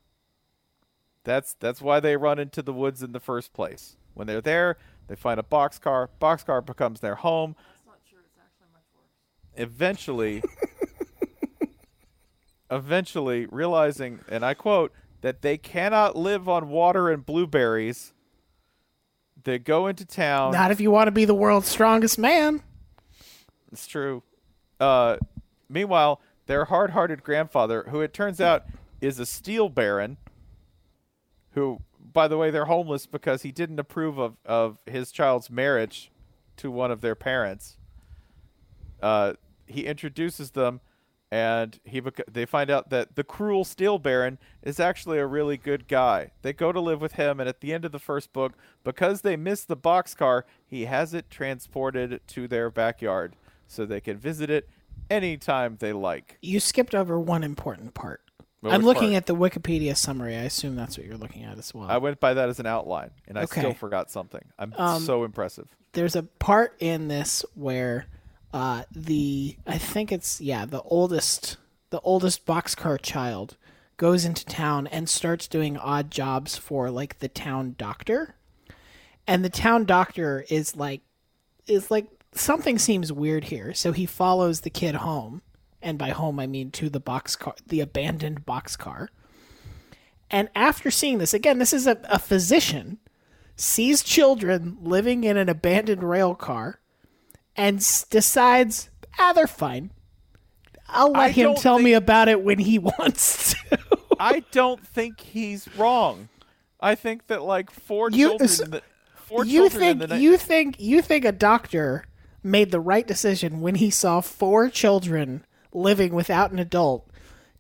[1.24, 3.98] That's that's why they run into the woods in the first place.
[4.14, 6.10] When they're there, they find a boxcar.
[6.22, 7.56] Boxcar becomes their home.
[9.58, 10.44] Eventually,
[12.72, 14.92] eventually realizing, and I quote,
[15.26, 18.14] that they cannot live on water and blueberries.
[19.44, 20.52] They go into town.
[20.52, 22.62] Not if you want to be the world's strongest man.
[23.72, 24.22] It's true.
[24.80, 25.18] Uh,
[25.68, 28.66] meanwhile, their hard-hearted grandfather, who it turns out
[29.02, 30.18] is a steel baron,
[31.54, 31.80] who,
[32.14, 36.12] by the way, they're homeless because he didn't approve of, of his child's marriage
[36.58, 37.78] to one of their parents.
[39.02, 39.34] Uh,
[39.66, 40.82] he introduces them,
[41.32, 45.58] and he bec- they find out that the cruel steel baron is actually a really
[45.58, 46.32] good guy.
[46.42, 48.54] They go to live with him, and at the end of the first book,
[48.84, 53.36] because they miss the boxcar, he has it transported to their backyard
[53.68, 54.70] so they can visit it
[55.10, 56.38] anytime they like.
[56.42, 58.22] You skipped over one important part.
[58.64, 59.18] I'm looking part?
[59.18, 60.36] at the Wikipedia summary.
[60.36, 61.88] I assume that's what you're looking at as well.
[61.90, 63.62] I went by that as an outline, and I Okay.
[63.62, 64.42] still forgot something.
[64.58, 65.68] I'm Um, so impressive.
[65.94, 68.08] There's a part in this where
[68.56, 71.58] uh, the I think it's yeah the oldest
[71.90, 73.58] the oldest boxcar child
[73.98, 78.36] goes into town and starts doing odd jobs for like the town doctor,
[79.28, 81.02] and the town doctor is like
[81.68, 85.42] is like something seems weird here, so he follows the kid home,
[85.82, 89.10] and by home I mean to the boxcar, the abandoned boxcar.
[90.32, 93.00] And after seeing this, again, this is a, a physician
[93.58, 96.80] sees children living in an abandoned rail car
[97.56, 98.90] and s- decides,
[99.20, 99.92] ah, they're fine.
[100.88, 103.80] I'll let I him don't tell think- me about it when he wants to.
[104.20, 106.30] I don't think he's wrong.
[106.80, 108.82] I think that like four You- children, in the,
[109.16, 112.06] four you children think in the ni- you think you think a doctor
[112.44, 115.44] made the right decision when he saw four children
[115.74, 117.10] living without an adult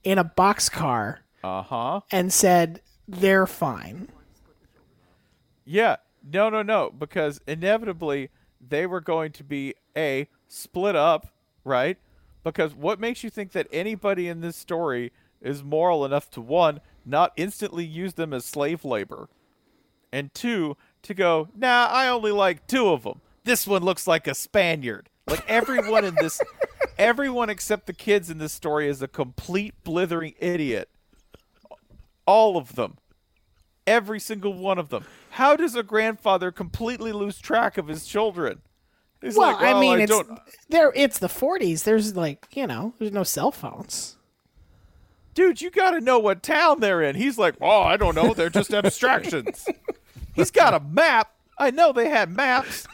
[0.04, 2.02] in a boxcar Uh huh.
[2.12, 4.08] and said they're fine.
[5.66, 5.98] Yeah.
[6.32, 6.91] No, no, no.
[6.98, 8.30] Because inevitably
[8.70, 11.28] they were going to be a split up,
[11.63, 11.97] right?
[12.43, 15.11] Because what makes you think that anybody in this story
[15.41, 19.30] is moral enough to one, not instantly use them as slave labor,
[20.11, 23.22] and two, to go, nah, I only like two of them.
[23.43, 25.09] This one looks like a Spaniard.
[25.28, 26.41] Like everyone in this,
[26.97, 30.89] everyone except the kids in this story is a complete blithering idiot.
[32.26, 32.97] All of them.
[33.86, 35.05] Every single one of them.
[35.36, 38.62] How does a grandfather completely lose track of his children?
[39.22, 40.94] He's well, like, I "Oh, mean, it's don't-" there.
[40.96, 41.84] It's the '40s.
[41.84, 44.18] There's like you know, there's no cell phones.
[45.34, 47.16] dude, you got to know what town they're in.
[47.16, 48.34] He's like, oh, I don't know.
[48.34, 49.68] They're just abstractions.
[50.34, 51.34] He's got a map.
[51.58, 52.88] I know they had maps.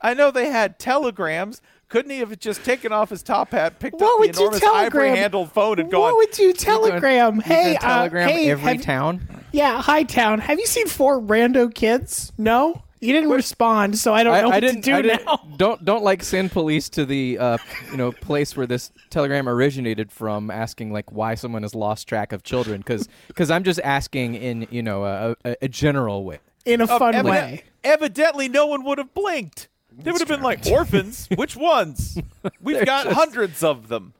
[0.00, 1.60] I know they had telegrams.
[1.92, 4.46] Couldn't he have just taken off his top hat, picked What up would the you
[4.46, 4.86] enormous telegram?
[4.86, 6.00] ivory-handled phone, and gone?
[6.00, 7.36] What would you telegram?
[7.36, 9.28] You hey, gonna telegram uh, hey, every town.
[9.52, 10.38] Yeah, hi town.
[10.40, 12.32] Have you seen four rando kids?
[12.38, 14.82] No, you didn't respond, so I don't know what didn't.
[14.84, 15.40] to do I now.
[15.58, 17.58] Don't don't like send police to the uh,
[17.90, 22.32] you know place where this telegram originated from, asking like why someone has lost track
[22.32, 22.82] of children.
[22.86, 26.38] Because I'm just asking in you know a, a, a general way.
[26.64, 27.64] In a Uh, fun evident- way.
[27.84, 29.68] Evidently, no one would have blinked.
[29.98, 31.28] They would have been like orphans.
[31.34, 32.18] Which ones?
[32.60, 34.14] We've got hundreds of them.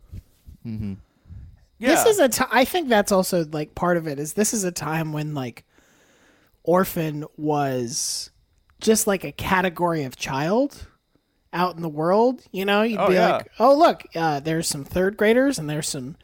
[0.67, 0.95] Mm-hmm.
[1.79, 1.89] Yeah.
[1.89, 4.19] This is a ti I think that's also like part of it.
[4.19, 5.65] Is this is a time when like
[6.63, 8.31] orphan was
[8.81, 10.87] just like a category of child
[11.53, 12.43] out in the world.
[12.53, 13.33] You know, you'd Oh, be yeah.
[13.37, 16.17] like, oh look, uh, there's some third graders and there's some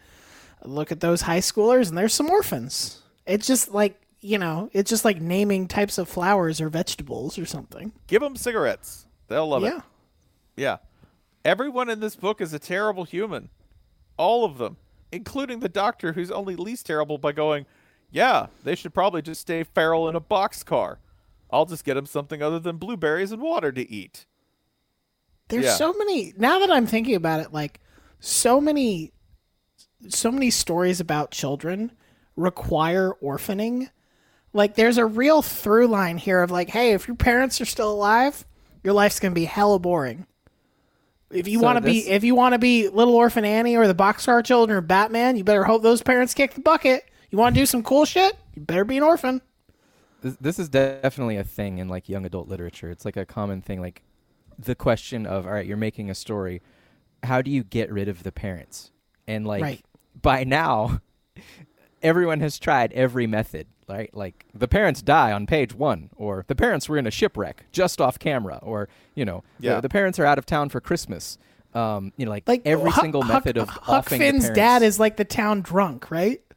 [0.64, 3.02] look at those high schoolers and there's some orphans.
[3.26, 7.46] It's just like you know, it's just like naming types of flowers or vegetables or
[7.46, 7.92] something.
[8.08, 9.06] Give them cigarettes.
[9.28, 9.76] They'll love yeah.
[9.78, 9.82] it.
[10.56, 10.76] Yeah.
[11.44, 13.48] Everyone in this book is a terrible human.
[14.16, 14.76] All of them,
[15.12, 17.66] including the doctor who's only least terrible by going,
[18.10, 20.96] "Yeah, they should probably just stay feral in a boxcar.
[21.50, 24.26] I'll just get them something other than blueberries and water to eat."
[25.48, 25.74] There's Yeah.
[25.76, 27.80] so many now that I'm thinking about it, like
[28.20, 29.12] so many
[30.08, 31.92] so many stories about children
[32.36, 33.90] require orphaning.
[34.52, 37.92] Like there's a real through line here of like, hey, if your parents are still
[37.92, 38.46] alive,
[38.84, 40.26] your life's gonna be hella boring.
[41.30, 43.86] If you So want to be, if you want to be Little Orphan Annie or
[43.86, 47.04] the Boxcar Children or Batman, you better hope those parents kick the bucket.
[47.30, 48.34] You want to do some cool shit?
[48.54, 49.42] You better be an orphan.
[50.22, 52.90] This, this is definitely a thing in like young adult literature.
[52.90, 53.80] It's like a common thing.
[53.80, 54.02] Like
[54.58, 56.62] the question of, all right, you're making a story.
[57.22, 58.90] How do you get rid of the parents?
[59.26, 59.84] And like Right.
[60.22, 61.02] by now,
[62.02, 63.66] everyone has tried every method.
[63.88, 67.64] Right, like the parents die on page one, or the parents were in a shipwreck
[67.72, 69.76] just off camera, or you know, Yeah.
[69.76, 71.38] the, the parents are out of town for Christmas.
[71.74, 74.56] Um, you know, like, Like every Huck- single Huck- method of Huck offing Finn's parents.
[74.56, 76.40] dad is like the town drunk, right?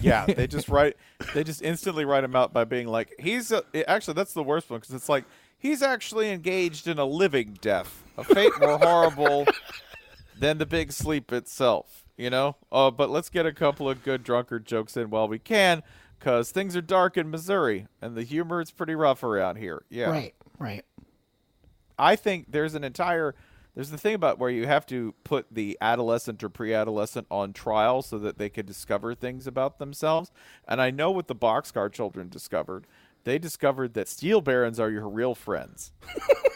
[0.00, 0.96] Yeah, they just write.
[1.34, 4.68] They just instantly write him out by being like, "He's a, actually that's the worst
[4.70, 5.24] one because it's like
[5.58, 9.46] he's actually engaged in a living death, a fate more horrible
[10.38, 12.56] than the big sleep itself." You know.
[12.70, 15.82] Uh, but let's get a couple of good drunkard jokes in while we can,
[16.22, 19.82] because things are dark in Missouri and the humor is pretty rough around here.
[19.90, 20.08] Yeah.
[20.08, 20.84] Right, right.
[21.98, 23.34] I think there's an entire
[23.74, 28.02] there's the thing about where you have to put the adolescent or pre-adolescent on trial
[28.02, 30.30] so that they can discover things about themselves.
[30.68, 32.86] And I know what the boxcar children discovered.
[33.24, 35.90] They discovered that steel barons are your real friends.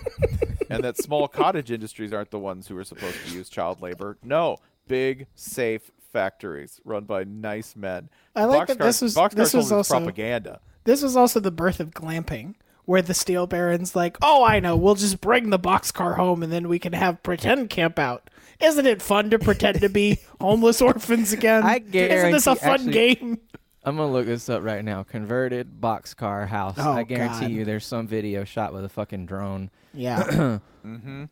[0.70, 4.18] and that small cottage industries aren't the ones who are supposed to use child labor.
[4.22, 8.08] No, big safe factories run by nice men.
[8.34, 10.60] I like that this was- Boxcar this was also- propaganda.
[10.84, 12.54] This was also the birth of glamping,
[12.86, 14.76] where the steel baron's like, "Oh, I know.
[14.76, 18.30] We'll just bring the boxcar home, and then we can have pretend camp out.
[18.60, 21.64] Isn't it fun to pretend to be homeless orphans again?
[21.64, 22.14] I guarantee.
[22.16, 23.38] Isn't this a fun actually- game?
[23.84, 25.02] I'm gonna look this up right now.
[25.02, 26.76] Converted boxcar house.
[26.78, 27.50] Oh, I guarantee God.
[27.50, 29.70] you, there's some video shot with a fucking drone.
[29.92, 30.22] Yeah,
[30.84, 31.24] mm-hmm.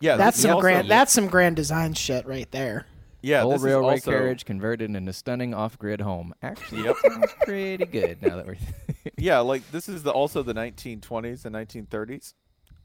[0.00, 0.90] Yeah, that's some also- grand.
[0.90, 2.86] That's some grand design shit right there.
[3.22, 6.34] Yeah, Old this is railway also- carriage converted into stunning off-grid home.
[6.42, 6.96] Actually, Yep.
[7.06, 8.56] sounds pretty good now that we're.
[9.18, 12.34] yeah, like this is the also the 1920s and 1930s,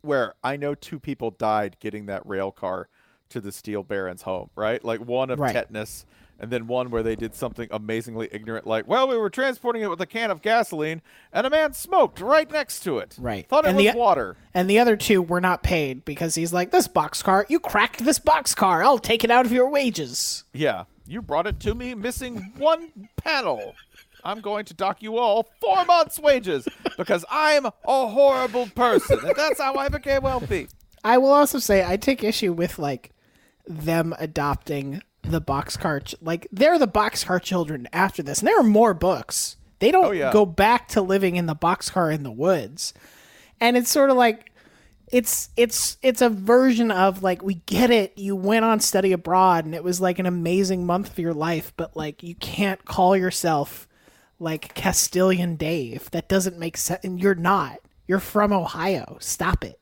[0.02, 2.88] where I know two people died getting that rail car
[3.30, 4.50] to the steel baron's home.
[4.56, 5.54] Right, like one of Right.
[5.54, 6.06] tetanus,
[6.44, 9.89] and then one where they did something amazingly ignorant, like, well, we were transporting it
[9.89, 13.16] with a can of gasoline, and a man smoked right next to it.
[13.18, 13.48] Right.
[13.48, 14.36] thought it And was the- water.
[14.54, 18.20] And the other two were not paid because he's like, "This boxcar, you cracked this
[18.20, 18.84] boxcar.
[18.84, 23.08] I'll take it out of your wages." Yeah, you brought it to me missing one
[23.16, 23.74] panel.
[24.26, 26.68] I'm going to dock you all four months' wages
[26.98, 27.72] because I'm a
[28.08, 30.68] horrible person, and that's how I became wealthy.
[31.06, 33.12] I will also say I take issue with like
[33.66, 38.39] them adopting the boxcar ch- like they're the boxcar children after this.
[38.39, 39.57] And there are more books.
[39.80, 40.32] They don't Oh, yeah.
[40.32, 42.93] go back to living in the boxcar in the woods.
[43.59, 44.51] And it's sort of like
[45.11, 49.65] it's it's it's a version of like we get it you went on study abroad
[49.65, 53.15] and it was like an amazing month of your life but like you can't call
[53.15, 53.88] yourself
[54.39, 59.80] like Castilian Dave that doesn't make sense and you're not you're from Ohio stop it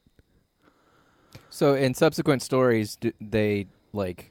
[1.49, 4.30] so in subsequent stories, do they like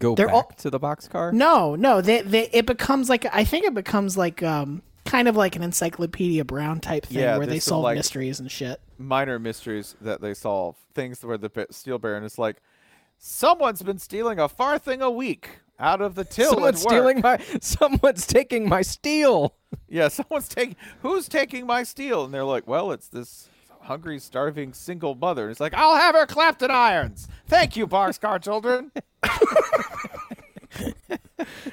[0.00, 1.32] go They're back all- to the boxcar?
[1.32, 5.36] No, no, they, they it becomes like I think it becomes like um kind of
[5.36, 8.80] like an Encyclopedia Brown type thing Yeah, where they solve like- mysteries and shit.
[8.98, 12.56] Minor mysteries that they solve, things where the steel baron is like,
[13.18, 16.50] someone's been stealing a farthing a week out of the till.
[16.52, 17.38] Someone's stealing my.
[17.60, 19.54] Someone's taking my steel.
[19.88, 20.76] Yeah, someone's taking.
[21.02, 22.24] Who's taking my steel?
[22.24, 23.48] And they're like, well, it's this
[23.82, 25.44] hungry, starving single mother.
[25.44, 27.28] And it's like, I'll have her clapped in irons.
[27.46, 28.92] Thank you, boxcar children.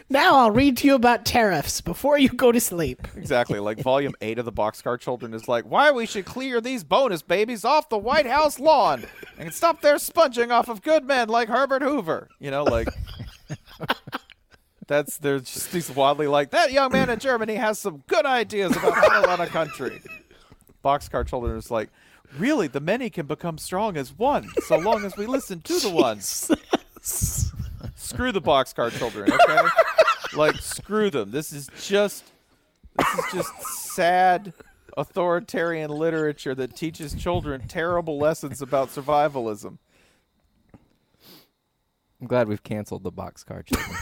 [0.10, 3.08] Now I'll read to you about tariffs before you go to sleep.
[3.16, 3.60] Exactly.
[3.60, 7.22] Like volume eight of the Boxcar Children is like, why we should clear these bonus
[7.22, 9.06] babies off the White House lawn
[9.38, 12.30] and stop their sponging off of good men like Herbert Hoover.
[12.40, 12.88] You know, like
[14.88, 18.76] that's there's just these wildly like that young man in Germany has some good ideas
[18.76, 20.02] about how to run a country.
[20.88, 21.90] Boxcar Children is like,
[22.38, 25.90] really, the many can become strong as one, so long as we listen to the
[25.90, 26.50] ones.
[27.96, 29.68] Screw the Boxcar Children, okay?
[30.38, 31.32] like screw them.
[31.32, 32.24] This is just
[32.98, 33.62] this is just
[33.94, 34.54] sad
[34.96, 39.78] authoritarian literature that teaches children terrible lessons about survivalism.
[42.20, 43.98] I'm glad we've canceled the boxcar children.